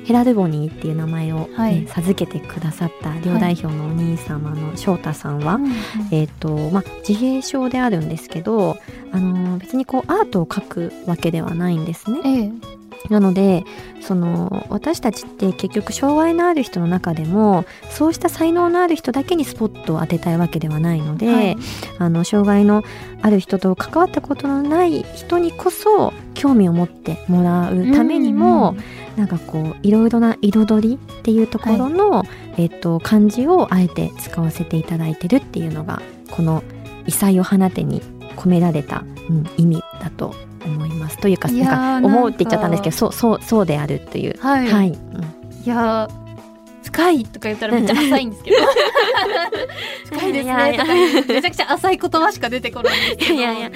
[0.06, 1.88] ヘラルボニーっていう名前を、ねはい。
[1.88, 5.72] 授けてくださった両代表のお兄様の翔太さんは、うんうん。
[6.12, 8.78] えーとまあ、自閉症であるんですけど、
[9.12, 12.20] あの別にこうアートを描くわけではないんですね。
[12.26, 13.64] ええなので
[14.02, 21.58] その私たちって結局障害のある人の中でもそうした才能のある人だけにスポットを当てたいわけではないので、はい。
[21.98, 22.84] あの障害の
[23.22, 28.76] ある人と関わったことのない人にこそ興味を持ってもらうためにも、
[29.18, 32.24] なんかこういろいろな彩りっていうところの、
[32.58, 36.02] えっと漢字をあえて使わせていただいてるっていうのが
[36.32, 36.64] この
[37.06, 38.02] 「異彩を放て」に
[38.36, 40.34] 込められた、うん、意味だと
[41.12, 41.22] ます。
[41.22, 44.40] というかなんか思うって言っちゃったんですけどそうそうそうであるという。
[44.40, 44.96] はい、はい、うん
[45.64, 46.22] いやー
[46.84, 48.58] 深いとか言ったらめっちゃ浅いんですけど。
[50.18, 50.94] 深いですねとか
[51.34, 53.34] めちゃくちゃ浅い言葉しか出てこないんですけど。
[53.36, 53.72] いやいや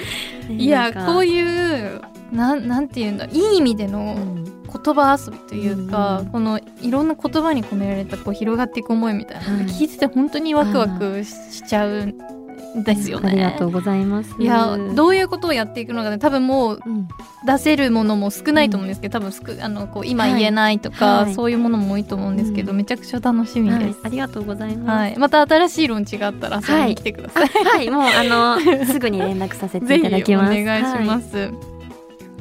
[0.48, 0.92] いや。
[1.06, 2.00] こういいう
[2.32, 4.56] なんなんていうんだいい意味でのうん。
[4.66, 9.72] 言葉遊びというか、うんこのいろんな言葉に込められたこう広がっていく思いみたいなのがはい。
[9.72, 12.14] 聞いてて本当にワクワクしちゃうん
[12.76, 13.30] ですよね。
[13.30, 14.34] ありがとうございます。
[14.38, 17.08] いやどういうことをやっていくのかね多分もううん
[17.46, 23.98] 出せるものも少ないと思うんですけど、多分すくあのこう今言えないとか、はいはいそういうものも多いと思うんですけど、うんめちゃくちゃ楽しみはです。
[23.98, 24.98] いありがとうございます。
[24.98, 27.48] はい、また新しい論違ったら遊びに来てください。
[27.48, 30.52] はい、もうあのすぐに連絡させてぜいただひきます。
[30.60, 31.75] お願いします。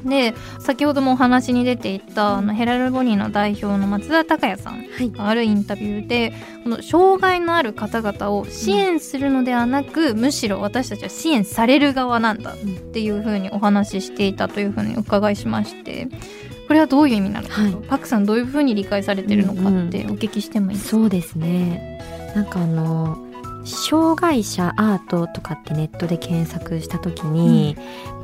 [0.06, 5.12] で先ほどもお話に出ていたあのヘラルボニーの代表の松田孝也さんはい。
[5.12, 12.56] があるインタビューでこの障害のある方々を支援するのではなく、むしろ私たちは支援される側なんだっ
[12.94, 16.08] ていうふうにお話ししていたというふうにお伺いしまして
[16.68, 17.74] これはどういう意味なのかと、はい。
[17.88, 22.02] パクさんどういうふうに理解されてるのかってお聞きしてもいいですか、そうですね。
[22.36, 23.18] なんかあの
[23.66, 27.76] 障害者アートとかってネットで検索した時に、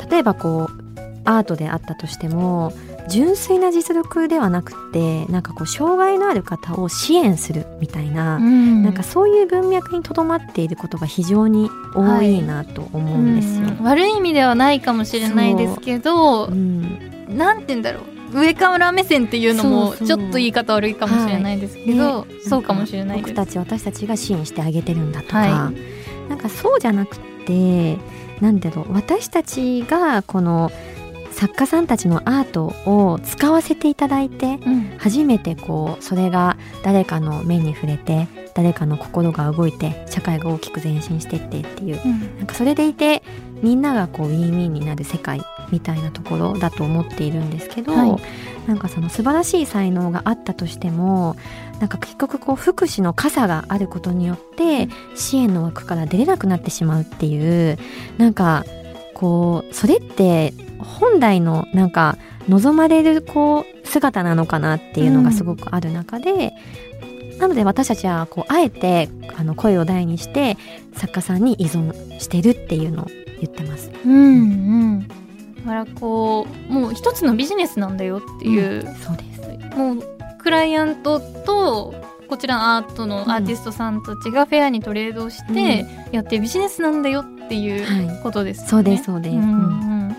[0.10, 0.92] 例えばこう
[1.26, 2.74] アートであったとしても
[3.08, 8.84] 純粋な実力ではなくてなんかこう障害のある方を支援するみたいな、うん。
[8.84, 13.68] なんかそういう文脈にとどまっていることが非常に多いなと思うんですよ。
[13.80, 17.00] うん悪い意味ではないかもしれないですけどうん。
[17.30, 18.04] なんて言うんだろう。
[18.34, 23.18] 上から目線っていうのもちょっと言い方悪いかもしれないですけど、ねそうかもしれない。
[23.18, 25.72] 僕たち私たちが支援してあげてるんだとか、は
[26.30, 27.98] なんかそうじゃなくて
[28.40, 28.94] なんだろう。
[28.94, 30.72] 私たちがこの
[31.32, 34.82] 作家さんたちのアートを使わせていただいてうん。
[34.98, 42.02] 初めてこうそれが誰かの目に触れて誰かの心が動いて社会が大きく前進してってっていう。
[42.04, 42.38] うん。
[42.38, 43.24] なんかそれでいて
[43.62, 45.42] みんながこうウィンウィンになる世界
[45.72, 48.16] みたいなところだと思っているんですけど、はい。
[48.68, 51.36] なんかその素晴らしい才能があったとしても
[51.80, 57.80] なんか結局こう福祉の傘があることによって支援の枠から出れなくなってしまうっていう
[58.18, 58.64] なんか
[59.22, 62.18] こうそれって本来のなんか
[62.50, 66.54] 望まれるこう姿なのかなっていうのがすごくある中で、
[67.38, 70.58] なので私たちはこうあえてあの声を大にして
[70.94, 73.06] 作家さんに依存してるっていうのを
[73.40, 73.92] 言ってます。
[74.04, 79.78] うんうんだからこうもう一つのビジネスなんだよっていう、そうです。
[79.78, 80.04] もう
[80.42, 81.94] クライアントと
[82.32, 88.24] こちらのアートのアーティストさんたちがフェアにトレードしてやってるビジネスなんだよっていうはい。
[88.24, 88.70] ことですよね。
[88.70, 89.36] そうですそうです。
[89.36, 89.46] うんう
[89.98, 90.16] ん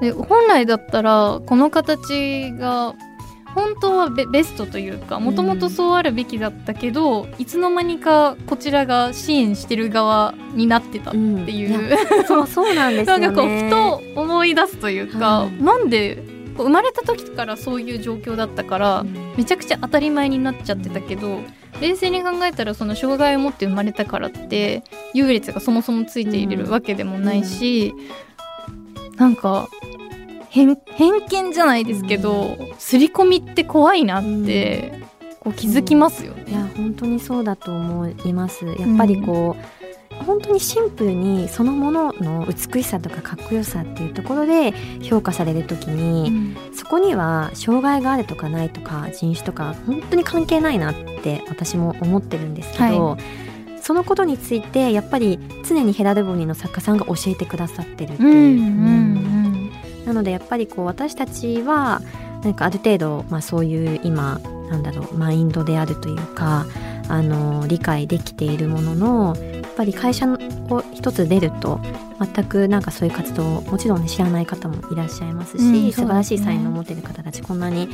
[0.00, 2.94] で本来だったらこの形が
[3.54, 16.22] 本当はベベストというかもともとそうあるべきだったけど、うん、いつの間にかこちらが支援してる側になってたっていう、うん、そうそうなんですよ、ね、 なんかこうふと思い出すというか、はい、なんで
[16.64, 21.40] 生まれた時からそういう状況だったから、うん、めちゃくちゃ当たり前になっちゃってたけど
[21.80, 24.82] 冷静に考えたらその障害を持って生まれたからって
[25.14, 27.94] 優劣がそもそもついているわけでもないし、
[28.68, 29.68] うん、なんか
[30.48, 30.76] 偏
[31.28, 35.02] 見じゃないですけど、刷り込みって怖いなって、
[35.38, 36.44] こう気づきますよね。
[36.48, 38.64] いや本当にそうだと思います。
[38.64, 39.85] やっぱりこう、
[40.24, 58.28] 本当にシンプルにそのものの美しさとかかっこよさっていうところで評価される時に、うん、そこには障害があるとかないとか人種とか本当に関係ないなって私も思ってるんですけど、はい、そのことについてやっぱり常にヘラルボニーの作家さんが教えてくださってるっていう。
[58.28, 60.06] うんうんうん。
[60.06, 62.00] なのでやっぱりこう私たちは
[62.42, 66.66] なんかある程度、まあ、そういう今なんだろうマインドであるというか
[67.08, 71.80] あの理解できているもののやっぱり会社を一つ出ると
[72.34, 77.88] 全くなんかそういう活動をもちろん、ね、知らない方もいらっしゃいますし、うんね、素晴らしい才能を持っている方たちこんなにい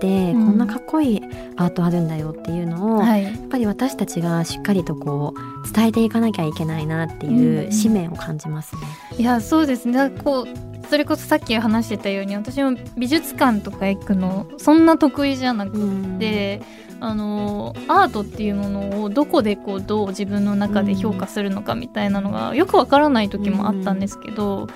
[0.00, 1.22] て、うん、こんなかっこいい
[1.56, 8.82] アートあるんだよっていうのを、はい、やっぱり私たちがしっかりとこう伝えていかなきゃいけないなっていう使命を感じますね。
[9.12, 10.10] うん、いやそうですね。
[10.10, 15.78] こうそれこそさっき話してたように私も美術館とか行くのそんな得意じゃなく
[16.18, 16.62] て、
[17.00, 24.66] あのアートっていうものをどこでこうどう自分の中で評価するのかみたいなのがよくわからない時もあったんですけど、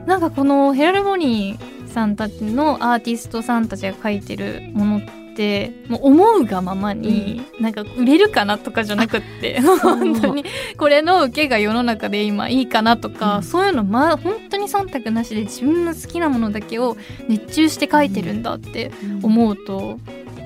[0.00, 5.27] うん、なんかこのヘラルボニーさんたちのアーティストさんたちが書いてるものって
[5.88, 10.44] もう思うがままに、なんか売れるかなとかじゃなくって 本当に。
[10.76, 16.96] これの受けが世の中で今いいかなとか、うん、そういうのまあ本当に忖度なしで自分の好きなものだけを
[17.28, 18.90] 熱中して書いてるんだって
[19.22, 19.98] 思うと。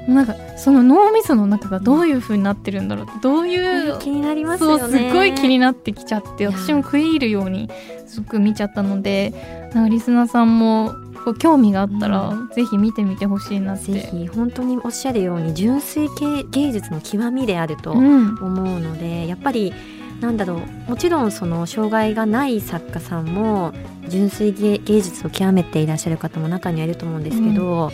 [0.09, 4.79] なんかその脳みその中がどういう風になってるんだろうどういう気になりますよね。
[4.81, 7.71] そうすごい気になってきちゃって私も食い入るように
[8.07, 11.02] すごく見ちゃったのでなんかリスナーさんもご
[11.39, 13.93] 興味があったら、うん、ぜひ見てみてほしいなって。
[13.93, 18.03] ぜひ本当におっしゃるように純粋系芸術の極みであると思
[18.41, 19.73] うので、うん、やっぱり
[20.21, 20.55] なんだろ
[20.87, 23.73] うもちろんその障害がない作家さんも
[24.09, 27.91] 純粋芸術を極めていらっしゃる方も中にはいると思うんですけど、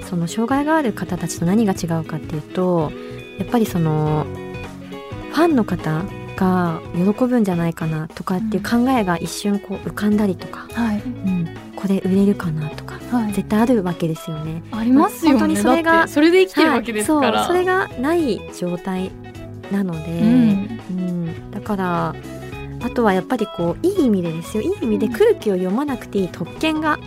[0.00, 2.90] ん、その障害がある方たちと何が違うかっていうと
[3.38, 4.26] やっぱりその
[5.32, 6.02] ファンの方
[6.38, 14.62] が喜ぶんじゃないかなとかっていう考えが一瞬こう浮かんだりとか、はい、うん、これ売れるかなとか、はい、絶対あるわけですよね。
[14.70, 15.38] ありますよね。
[15.40, 19.10] 本当にそれがそれで生きてるわけですから、はい、そそれがない状態
[19.72, 22.14] なので、うん、うん、だから
[22.82, 24.62] あとはやっぱりこういい意味でですよ。
[24.62, 27.00] いい意味で空気を読まなくていい特権が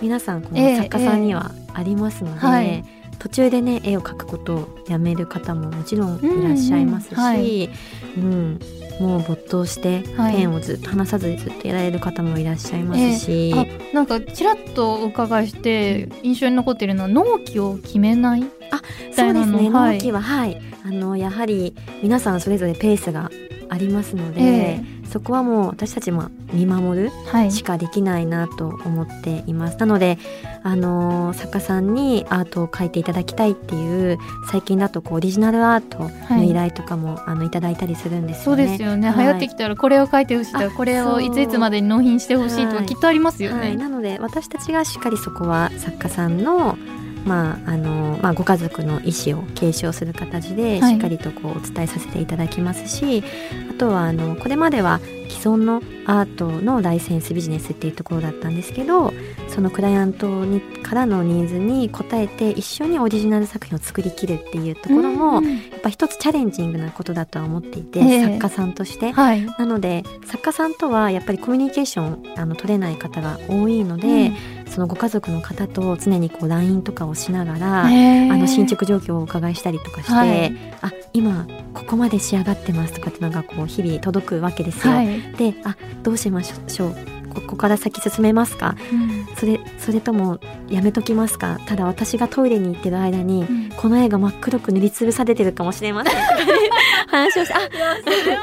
[0.00, 2.40] 皆さんこの作家さんにはありますので。
[2.40, 7.70] えーえー途中でね絵を描くことをやめる方ももちろんいらっしゃいますし、うん、はい、
[8.16, 8.58] うん、
[8.98, 18.42] もう没頭してペンをずっと離さずにずっとやられる方もいらっしゃいますし、えー、なんかちらっとお伺いして印象に残っているのは納期を決めない？
[18.72, 18.82] あ
[19.14, 20.60] そうですね、納期ははい。
[20.84, 23.30] あのやはり皆さんそれぞれペースが
[23.68, 27.10] ありますので、えー、そこはもう私たちも見守る
[27.52, 30.18] しかできないなと思っています、はい、なので、
[30.64, 34.18] あのー、作家さんにアートを描いていただきたいっていう
[34.50, 38.44] 最近だとこうオリジナルアートの依頼とかも、はい、あのいただいたりするんですよね。
[38.44, 40.26] そうですよね、はい、流行ってきたらこれを描い。
[40.26, 40.52] てほしい。
[40.52, 41.30] とかこれをい。
[41.30, 41.48] つい。
[41.48, 43.74] つまでに納品してほしいとかきっとありますよね。
[43.76, 46.78] なので私たちがしっかりそこは作家さんの
[47.24, 53.24] まああのまあ、ご家族の意思を継承する形でしっかりとこうお伝えさせていただきますし、はい、
[53.70, 55.00] あとはあのこれまでは
[55.32, 59.12] 既存のアートのライセンスビジネスっていうところだったんですけど
[59.48, 74.62] そのクライアントにからのニーズに応えて一緒にオリジナル作品を作りきるっていうところも、やっぱ一つチャレンジングなことだとは思っていて、えー、作家さんとして、はい、なので作家さんとはやっぱりコミュニケーションあの取れない方が多いので、うん。
[74.72, 84.94] そのご家族の方と常にこう LINE とかをしながら、あの進捗状況をお伺いしたりとかして、はい、あ今ここまで仕上がってますとかっていうのがこう日々届くわけですよ。
[84.94, 86.96] はい、であどうしましょう？
[87.32, 91.58] ここから先進めますか、うん、それそれともやめときますか？
[91.66, 96.14] ただ私がトイレに行ってる間に、うん、この絵が真っ黒く塗りつぶされてるかもしれません。
[97.08, 98.36] 話をしてあそれ面白い。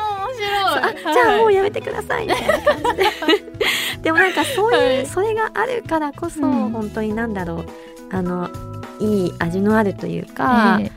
[1.09, 3.09] あじゃあもうやめてくださいみたいな感じで。
[4.01, 7.65] でもなんかそういう、はい、それがあるからこそ、うん、本当になんだろう。
[8.11, 8.49] あの
[8.99, 10.91] いい味のあるというか、えー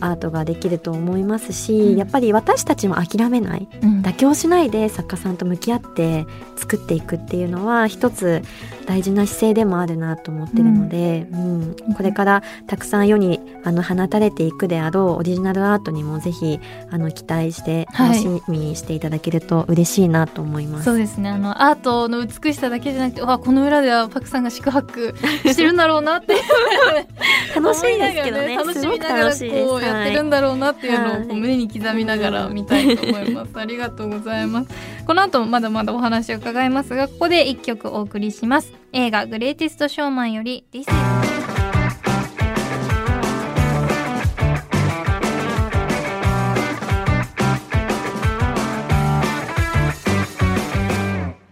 [0.00, 1.96] アートができると思いますし、うん。
[1.96, 3.68] やっぱり私たちも諦めない。
[3.82, 4.02] うん。
[4.02, 6.26] 妥協しないで作家さんと向き合って
[6.56, 8.42] 作っていくっていうのは一つ
[8.86, 11.76] 大事な姿勢でもあるなと思ってるので、うん。
[11.96, 16.60] これからたくさん世にあの放たれていくであろうオリジナルアートにもぜひ
[16.90, 18.24] あの期待してはい。
[18.24, 20.84] 楽しみにしていただけると嬉しいなと思います。
[20.84, 21.30] そうですね。
[21.30, 25.14] あのアートの美しさだけじゃなくてわこの裏ではパクさんが宿泊
[25.44, 26.34] してるんだろうなって。
[27.54, 28.58] 楽しいですけどね。
[28.58, 33.50] 思いながら楽しみながらこうやってるんだろうなっていうのを胸に刻みながら見たいと思います。
[33.58, 34.68] ありがとうございます。
[35.06, 38.72] この後もまだまだお話を伺いますがここで一曲お送りします。
[38.92, 40.86] 映画グレイテストショーマンより This is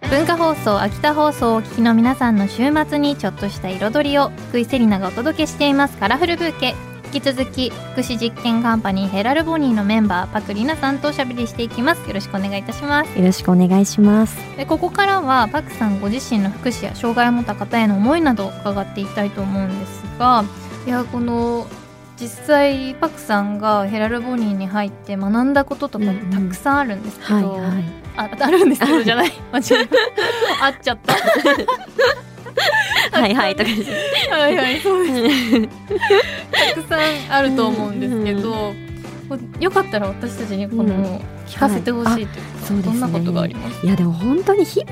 [0.09, 5.96] 文化放送秋田放送をお聞きの皆さんの週末にちょっとした彩りを福井セリナがお届けしています。
[5.96, 6.91] カラフルブーケ。
[7.12, 12.08] 引き続き福祉実験カンパニーヘラルボニーのメンバーパクリナさんとおしゃべりしていきます。
[12.08, 13.18] よろしくお願いいたします。
[13.18, 14.38] よろしくお願いします。
[14.56, 20.44] でここからはパクさんご自身の福祉や障害を持った方への思いなどを伺っていきたいと思うんですが
[20.86, 21.66] いやこの
[22.16, 27.84] 実際パクさんがヘラルボニーに入って学んだこととかたくさんあるんですけど、はいはい。
[28.16, 29.32] ああるんですけどじゃない。
[29.52, 30.66] 間違えた。
[30.66, 31.14] あっちゃった
[33.12, 33.70] はいはいとか
[34.36, 35.68] はいはいそうです。
[36.74, 37.00] たくさん
[37.34, 38.74] あると思うんですけど、
[39.61, 41.20] よかったら私たちにこの、うん
[41.53, 42.32] 聞かせてほしいというか、
[42.66, 43.84] そうですねどんなことがあります？
[43.84, 44.82] いやでも本当に日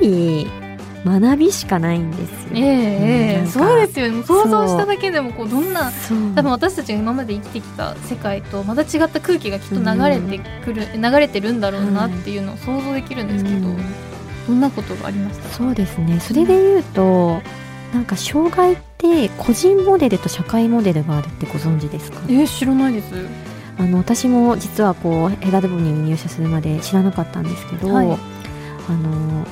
[1.04, 2.50] 々学びしかないんですよ。
[2.54, 4.22] ええそうですよね。
[4.24, 5.90] 想像しただけでもこうどんな
[6.34, 13.78] 多分私たちが今まで生きてきた世界とまた違った空気がきっと流れてくる、流れてるんだろうなっていうのを想像できるんですけど、うん
[14.50, 15.54] どんなことがありましたか？
[15.54, 16.20] そうですね。
[16.20, 17.40] それで言うと
[17.94, 22.20] なんか障害って個人モデルと社会モデルがあるってご存知ですか？
[22.28, 23.14] えー、知らないです。
[23.78, 28.06] あの私も実はこうヘラルボニーに入社するまで知らなかったんですけど、はい。
[28.06, 29.46] あの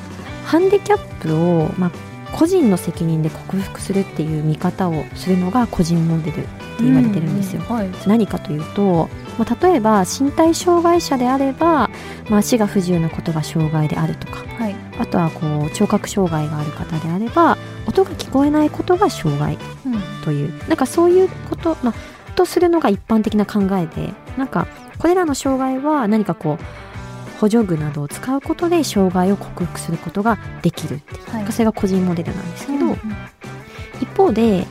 [0.44, 1.90] ハンディキャップを、まあ、
[2.32, 6.48] 個人の責任で克服するっていう見方をするのが個人モデルって
[6.80, 7.62] 言われてるんですよ。
[7.68, 7.90] うはい。
[8.06, 9.08] 何かというと、
[9.38, 11.90] まあ、例えば身体障害者であれば、
[12.28, 14.76] まあ、足が不自由なことが障害であるとかはい。
[14.98, 17.56] あとはこう聴覚障害がある方であれば
[17.86, 20.00] 音が聞こえないことが障害うん。
[20.24, 21.94] というなんかそういうこと、まあ、
[22.34, 24.68] とするのが一般的な考えでなんか
[24.98, 26.87] これらの障害は何かこう
[27.40, 31.52] 補助具などを使うことで障害を克服することができるっていう、はい。
[31.52, 32.98] それが個人モデルなんですけど、うん
[34.00, 34.64] 一方で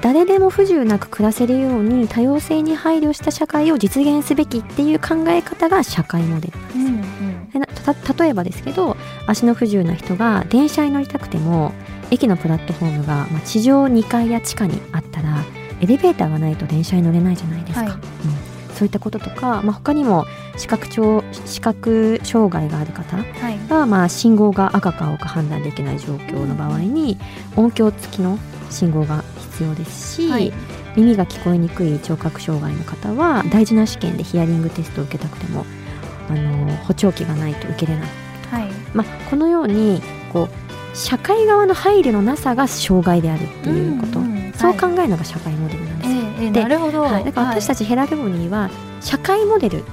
[0.00, 7.50] 誰でも不自由なく暮らせるように多様性に配慮した社会を実現すべきっていう考え方が社会モデルうんうん。
[7.50, 8.96] でなた例えばですけど
[9.26, 11.72] 足の不自由な人が電車に乗りたくても
[12.10, 15.42] 駅のプラットフォームが、まあ、地上2階や地下にあったら
[15.80, 17.92] エレベーターがないと電車に乗れないじゃないですか、はい。
[17.92, 18.00] うん、
[18.74, 23.58] そういったこととか、まあ、他にも視覚聴視覚障害がある方はい。
[23.68, 27.18] が、まあ、信号が赤か青か判断できない状況の場合に
[27.56, 28.38] 音響付きの
[28.70, 30.52] 信号が必要ですし、はい。
[30.96, 35.64] 耳が聞こえにくい聴覚障害の方は大事な試験でヒアリングテストを受けたくても
[36.28, 38.08] あの補聴器がないと受けれない、
[38.50, 38.70] はい。
[38.92, 40.00] まあ、このように
[40.32, 44.98] こう社会側の配慮のなさが障害であるっていうこと、んんそう考はい。
[45.00, 48.70] えるのが社会モデルなんですよ、ええなるほど、はい、だから私たちヘラルボニーは
[49.00, 49.84] 社会モデル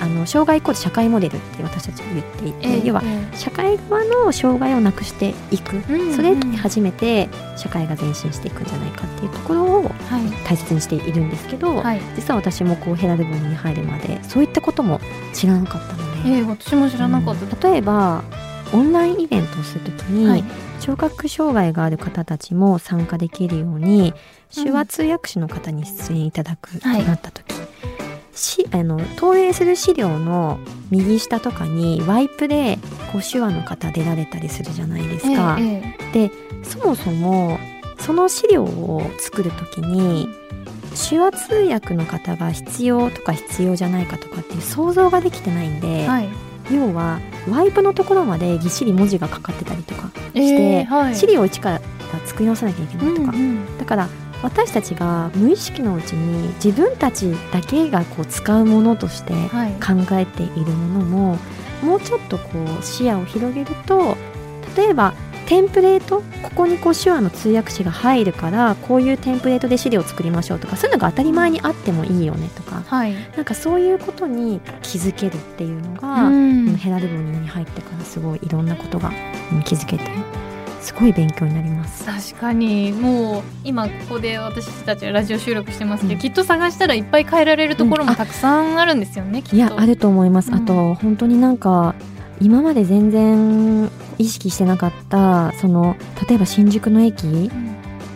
[0.00, 6.14] あの障害イコール社会モデルって私たちは言っていて、ええ要はえ社会側の障害をなくしていく、えうんうん。
[6.14, 9.92] それで初めて社会が前進していくんじゃないかっていうところをはい。
[10.44, 12.00] 大切にしているんですけど、はい。
[12.16, 15.00] 実は私もこうヘラルボニーに入るまでそういったことも
[15.32, 17.72] 知らなかったので、ええ私も知らなかった、うん。
[17.72, 18.24] 例えば
[18.72, 20.44] オンラインイベントをするときに、はい。
[20.80, 24.12] 聴覚障害がある方たちも参加できるように
[24.54, 27.54] 手話通訳士の方に出演いただくとはいなった時、
[28.34, 30.58] しあの投影する資料の
[30.90, 32.78] 右下とかにワイプで
[33.12, 35.56] こう手話の方出られたりするじゃないですか。
[35.60, 36.30] えええ
[36.62, 37.58] そもそも
[37.98, 40.28] その資料を作る時に
[41.10, 46.28] 手話通訳の方が必要とか必要じゃないかとかっていう想像ができてないんで、えはい。
[46.70, 51.16] 要はワイプのところまでぎっしり文字がかかってたりとかして、ええはい。
[51.16, 51.80] 資料を一から
[52.24, 53.78] 作り直さなきゃいけないとか、うんうん。
[53.78, 54.08] だから
[54.42, 59.72] 私たちが無意識のうちに自分たちだけがこう使うものとしてはい。
[59.74, 61.38] 考えているものも
[61.82, 62.48] もうちょっとこ
[62.80, 64.16] う視野を広げると
[64.76, 65.14] 例えば
[65.46, 73.14] テンプレートここにこう手話の通訳詞が入るからこういうテンプレートで資料を作りましょうとかそういうのが当たり前にあってもいいよねとかはい。
[73.36, 76.76] なんかそういうことに気づけるっていうのが、うん。
[76.76, 79.10] ヘラルボニーに入ってからすごいいろんなことが
[79.52, 80.04] うん気づけて
[80.84, 82.04] すごい勉強になります。
[82.04, 82.92] 確かに。
[82.92, 91.94] もう今ここで私たちはラジオ収録してますけど、うん、きっと探したらいっぱい変えられるところもたくさんあるんですよね、うん、いやあると思います、あと本当になんか
[92.40, 95.96] 今まで全然意識してなかったその
[96.28, 97.50] 例えば新宿の駅、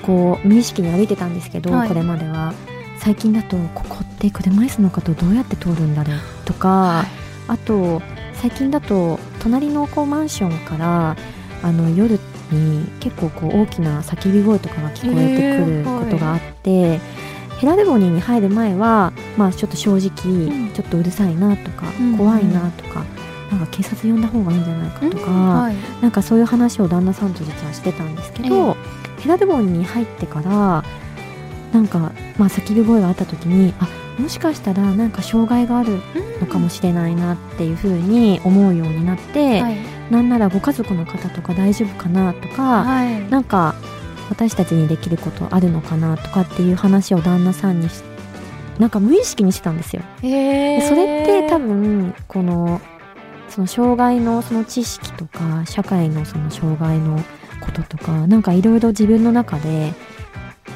[0.02, 2.52] こう無意識に歩いてたんですけど、はい、これまでは。
[3.00, 7.06] 最近だとここって車椅子の方どうやって通るんだろうとか、はい、
[7.46, 8.02] あと
[8.34, 11.16] 最近だと隣のこうマンションから
[11.62, 12.18] あの夜
[12.54, 17.00] に結構こう大きな叫び声とかが聞こえてくることがあって、えーはい、
[17.60, 23.04] ヘラルボニーに入る前は、まあ、ちょっと正直、うん、ちょっとうるさいなとか、うん、怖いなとか。
[23.50, 30.84] なんか警察呼んだ方がいいんじゃないかとか、うんはい、なんかそういう話を旦那さんと実はしてたんですけど、えー、ヘラルボニーに入ってから
[31.72, 33.88] なんか、まあ、叫び声があった時にあ
[34.20, 36.00] もしかしたらなんか障害がある
[36.40, 39.76] のかもしれないなっていうふうに思うようになって、はい、
[40.10, 43.74] なんならご家族の方とか大丈夫かなとか、はい、なんか
[44.30, 47.88] 私たちにできることあるのかなとかっていう話を旦那さんに
[48.78, 50.02] なんか無意識にしてたんですよ。
[50.20, 52.80] それって多分この
[53.48, 57.18] その障害のその知識とか社会のその障害の
[57.60, 59.92] こととかなんかいろいろ自分の中で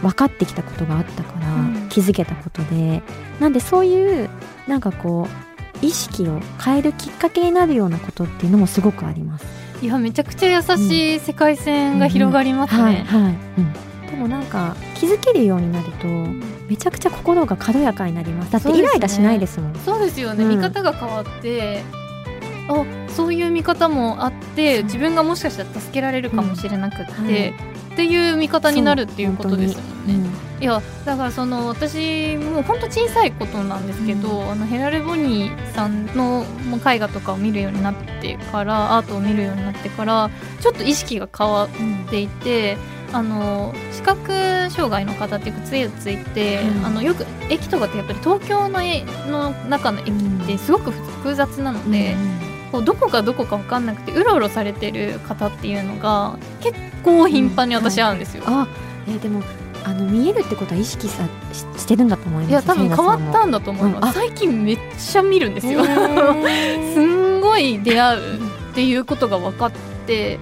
[0.01, 3.03] 分かってきたことがあったから、気づけたことで
[3.39, 4.30] なんでそういう
[4.66, 5.52] なんかこう
[5.83, 9.47] 意識を変えるきっかけになるようなことっていうのもすごくあります。
[9.83, 14.07] いやめちゃくちゃ優しい世界線が広がりますね、はい、はい、うん。
[14.07, 16.07] でもなんか気づけるようになると
[16.68, 18.53] めちゃくちゃ心が軽やかになります。
[18.53, 19.74] だってイライラしないですもん。
[19.85, 21.83] そうですよね、うん、見方が変わって
[22.68, 27.55] あそういう見方もあって自分がもしかしたら助けられるかもしれなくって、うんはい、
[27.93, 30.28] っていう見方になるっていうことですもんね。
[30.61, 36.47] いやだからその私もうほんと小さいことなんですけど、うん、あのヘラル・ボニーさんの
[36.88, 40.30] 絵画とかを見るようになってからアートを見るようになってから
[40.61, 41.68] ちょっと意識が変わっ
[42.11, 42.76] ていて。
[43.11, 48.80] うん、あの視覚障害の方っていうか杖をついて、うん、あのよく駅とかってやっぱり東京の
[49.26, 52.16] の中の駅ってすごく複雑なので、
[52.73, 58.43] こうどこかどこか分かんなくてうろうろされてる方っていうのが結構頻繁に私会うんですよ。
[58.47, 58.68] うんはい、あ
[59.09, 59.43] えー、でも
[59.85, 65.85] あの見えるってことは意識さしてるんだと思いますいや多分変わったんだと思います、うん、最近めっちゃ見るんですよ、
[66.95, 68.20] すんごい出会う
[68.73, 69.73] っていうことが分かっ
[70.07, 70.39] て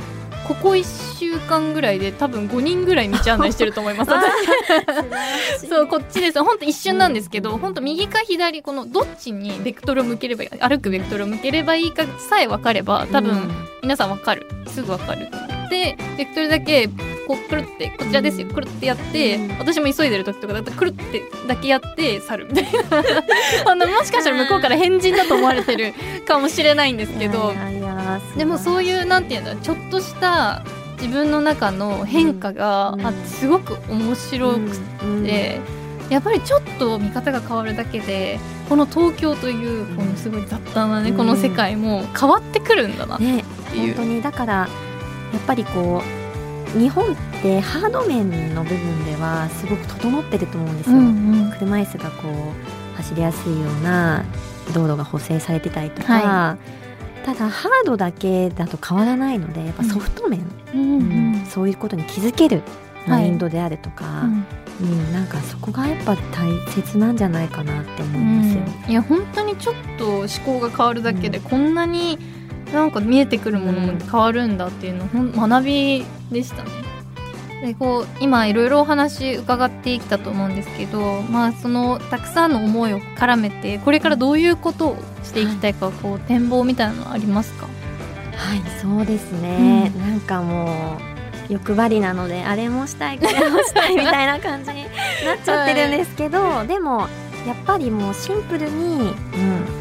[0.50, 4.10] ここ1週間ぐらいで多分5人ぐらい道案内してると思います。
[5.68, 6.42] そうこっちです。
[6.42, 13.48] 本当一瞬なんですけど本当右か左このどっちにベクトルを向ければ歩くベクトルを向ければいいかさえ分かれば多分
[13.82, 14.44] 皆さん分かる。
[14.66, 15.28] すぐ分かる。
[15.70, 16.88] でベクトルだけ
[17.28, 18.48] こうくるってこちらですよ。
[18.48, 22.70] くるってやって、私も急いでる時とかだったらくるってだけやって去るみたいな。
[23.70, 25.94] あのもしかしたら向こうから変人だと思われてる
[26.26, 27.54] かもしれないんですけど
[28.36, 30.62] でもそういうなんていうんだちょっとした
[31.00, 34.76] 自分の中の変化があってすごく面白く
[35.24, 35.60] て、
[36.10, 38.38] やっぱりちょっと見方が変わるだけで
[38.68, 43.36] この東京というこのすごい雑多なね、この世界も変わってくるんだなっていう。
[43.36, 44.68] ね、本当にだからや
[45.38, 46.02] っぱりこ
[46.76, 50.96] う日本ってハード面の部分ではすごく整ってると思うんですよ。
[50.98, 54.24] うんうん、車椅子がこう走りやすいような
[54.74, 56.79] 道路が補正されてたりとか、はい
[57.24, 60.40] ただハードだけだと変わらないのでやっぱソフト面、
[60.74, 62.62] うんうん、そういうことに気づける
[63.06, 64.28] マインドであるとか、は
[64.80, 72.18] い、うん、なんかそこがやっぱ大切なんじゃないかなって思いますよ、いや本当にちょっと思考が変わるだけでこんなに
[72.72, 76.89] なんか見えてくるものも変わるんだっていうの、うん、学びでしたね。
[77.60, 87.66] でこう今いろいろお話伺ってきたと思うんですけど、まあ、そのたくさんの思いを絡めてこれからどういうことをしていきたいか、はい、こう展望みたいなのありますか？
[88.36, 90.96] はいそうですね、うん、なんかも
[91.48, 94.84] う欲張りなのであれもしたいこれもしたいみたいな感じに
[95.24, 97.08] なっちゃってるんですけど、はい、でも
[97.46, 99.80] やっぱりもうシンプルに、うん。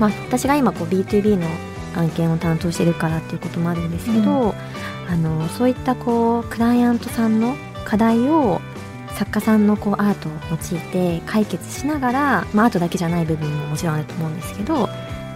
[0.00, 1.46] まあ、私が今こう B2B の
[1.94, 4.54] 案件を担当してるからっていうこともあるんですけど、うん、
[5.12, 7.54] あのそういったこうクライアントさんの
[7.84, 8.62] 課題を
[9.14, 14.88] 作家さんのこうアートを用いて解決しながら、まあ、アートだけじゃない部分ももちろんあると思うんですけど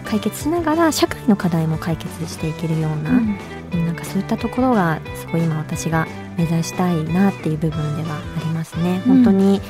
[0.07, 6.07] 解決しながら社会の課題も解決していけるような、うん、なんかそういったところがすごい今私が
[6.39, 9.03] 目指したいなっていう部分ではありますね。
[9.07, 9.61] 本当に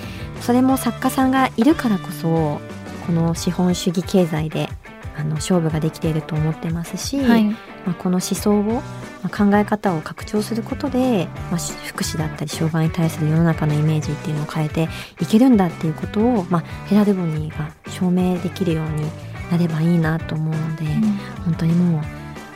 [0.40, 2.60] それも作家さんがいるからこそ
[3.06, 4.68] この資本主義経済で
[5.16, 7.56] あの勝負ができていると思ってますし、はい、ま
[7.88, 8.82] あ、この思想を、
[9.22, 14.88] まあ、考え方を拡張することで、まあ、福祉だったり障害に対する世の中のイメージっていうのを変えて
[15.20, 19.10] いけるんだっていうことを、まあ、ヘラルボニーが証明できるように
[19.50, 21.02] なればいいなと思うので、うん、
[21.44, 22.00] 本当にも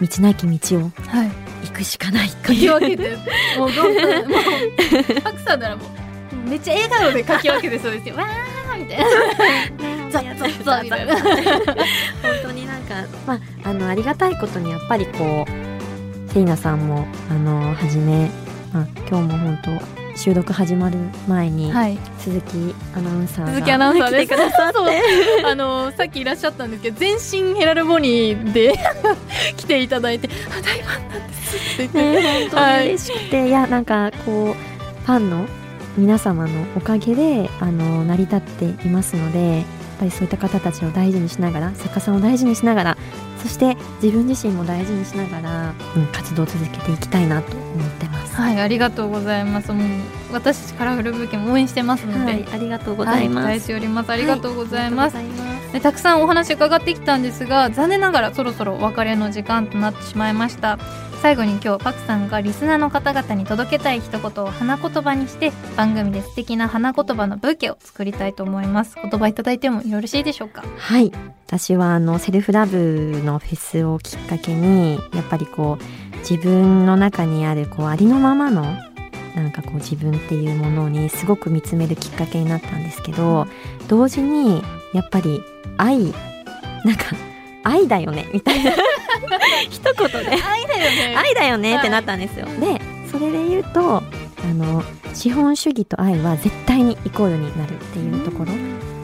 [0.00, 0.90] う道なき道を
[1.62, 3.16] 行くしかない書き分けて
[3.58, 8.16] もうどんどんもうパクさんならもうめっちゃ笑顔で書き分けてそうですよ。
[8.16, 10.10] わーみたいな。
[10.10, 11.14] ザッザッザッみたいな。
[11.20, 11.30] 本
[12.42, 12.94] 当になんか
[13.26, 15.69] まああのありがたいことにやっぱりこう
[16.32, 18.30] セイナさんもあのはじめ、
[18.72, 21.98] まあ、今日も本当収録始まる前に、はい。
[22.18, 24.26] 鈴木アナウンサーが鈴木アナウンサーです。
[24.26, 24.78] 来てくださって。
[25.46, 28.74] あのさっきいらっしゃったんですけど全身ヘラルボニーで
[29.56, 35.46] 来ていただいて「あ大ファンなんです」って言って、ね、本当に嬉しくて、い、やなんかこうファンの
[35.96, 39.64] 皆様のおかげであの成り立っていますのでやっ
[39.98, 42.96] ぱりそういった方たちを大事にしながら作家さんを大事にしながら
[43.42, 48.36] そして自分自身も大事にしながら、うん、活動を続けていきたいなと思ってます。
[48.36, 49.72] はいありがとうございます。
[49.72, 49.86] もう
[50.32, 53.44] 私たちカラフルブーケも応援してますので、はい、ありがとうございます。
[53.44, 54.10] はい、しております。
[54.10, 55.60] ありがとうございます、ありがとうございます。
[55.72, 60.78] でたくさんお話伺ってきたんですが残念ながらそろそろお別れの時間となってしまいました
[61.22, 68.96] 最後に今日パクさんがリスナーの方々に届けたい一言を花言葉にして番組で素敵な花言葉のブーケを作りたいと思います。
[69.00, 70.64] 言葉いただいてもよろしいでしょうか？
[70.78, 71.12] はい
[71.46, 78.62] 私はあのセルフラブのフェスをきっかけにやっぱりこう自分の中にあるこうありのままの
[79.36, 83.46] なんかこう自分っていうものにすごく見つめるきっかけになったんですけど
[83.88, 84.62] 同時に
[84.94, 85.42] やっぱり
[85.76, 86.12] 愛なん
[86.96, 87.14] か
[87.62, 88.72] 愛だよねみたいな。
[89.68, 90.30] 一言で。
[90.30, 91.14] 愛だよね。
[91.16, 91.80] 愛だよねはい。
[91.80, 92.46] ってなったんですよ。
[92.60, 92.80] で
[93.10, 94.02] それで言うとあ
[94.54, 94.82] の
[95.14, 98.52] 資本主義と愛は絶対にイコールになるっていうところ。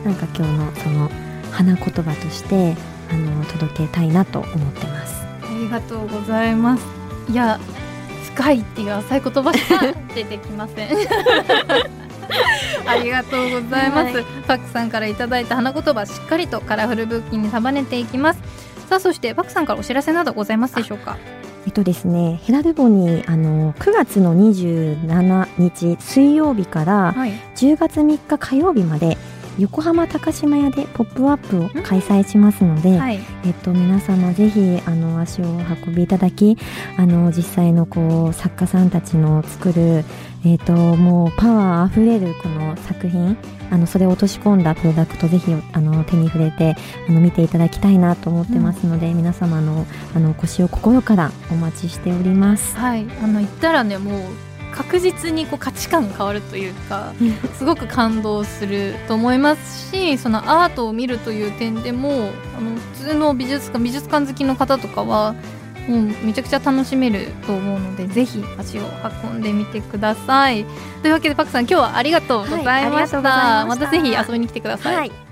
[0.05, 1.11] なんか今日のその
[1.51, 2.77] 花言葉として
[3.11, 5.27] あの届けたいなと思ってます。
[5.43, 6.85] ありがとうございます。
[7.29, 7.59] いや
[8.37, 9.81] 深いっていう浅い言葉しか
[10.15, 10.89] 出てきません
[12.87, 14.25] ありがとうございます、はい。
[14.47, 18.41] パクさんからいただいた花言葉しっかりとカラフルブッキンに束ねていきます。
[18.89, 21.17] さあそしてパクさんからお知らせなどございますでしょうか？
[21.67, 27.33] えっとですね、ヘラルボにあの9月の27日水曜日からはい。
[27.57, 29.19] 10月3日火曜日まで
[29.59, 33.21] 横浜高島屋でポップアップを開催しますので、はい。
[33.45, 36.59] えっと、皆様ぜひあの足をお運びいただき
[36.99, 40.05] あの実際のこう作家さんたちの作る、
[40.45, 43.37] えっと、もうパワーあふれるこの作品
[43.71, 46.77] あのそれを落とし込んだプロダクトぜひあの手に触れて
[47.09, 52.77] あの見ていただきたいなと思ってますので、皆様のあのお越しを心からお待ちしております。
[52.77, 53.07] はい。
[53.23, 54.23] あの言ったらねもう
[54.77, 57.13] 確実にこう価値観変わるというか
[57.55, 65.35] すごく感動すると思いますしそのアートを見るという点でもあの普通の美術館美術館好きの方とかは
[65.89, 68.83] もうめちゃくちゃ楽しめると思うのでぜひ足を
[69.25, 70.65] 運んでみてください。
[71.01, 75.26] というわけでパクさん今日はありがとうございました,、はいまたぜひ遊びに来てください、はい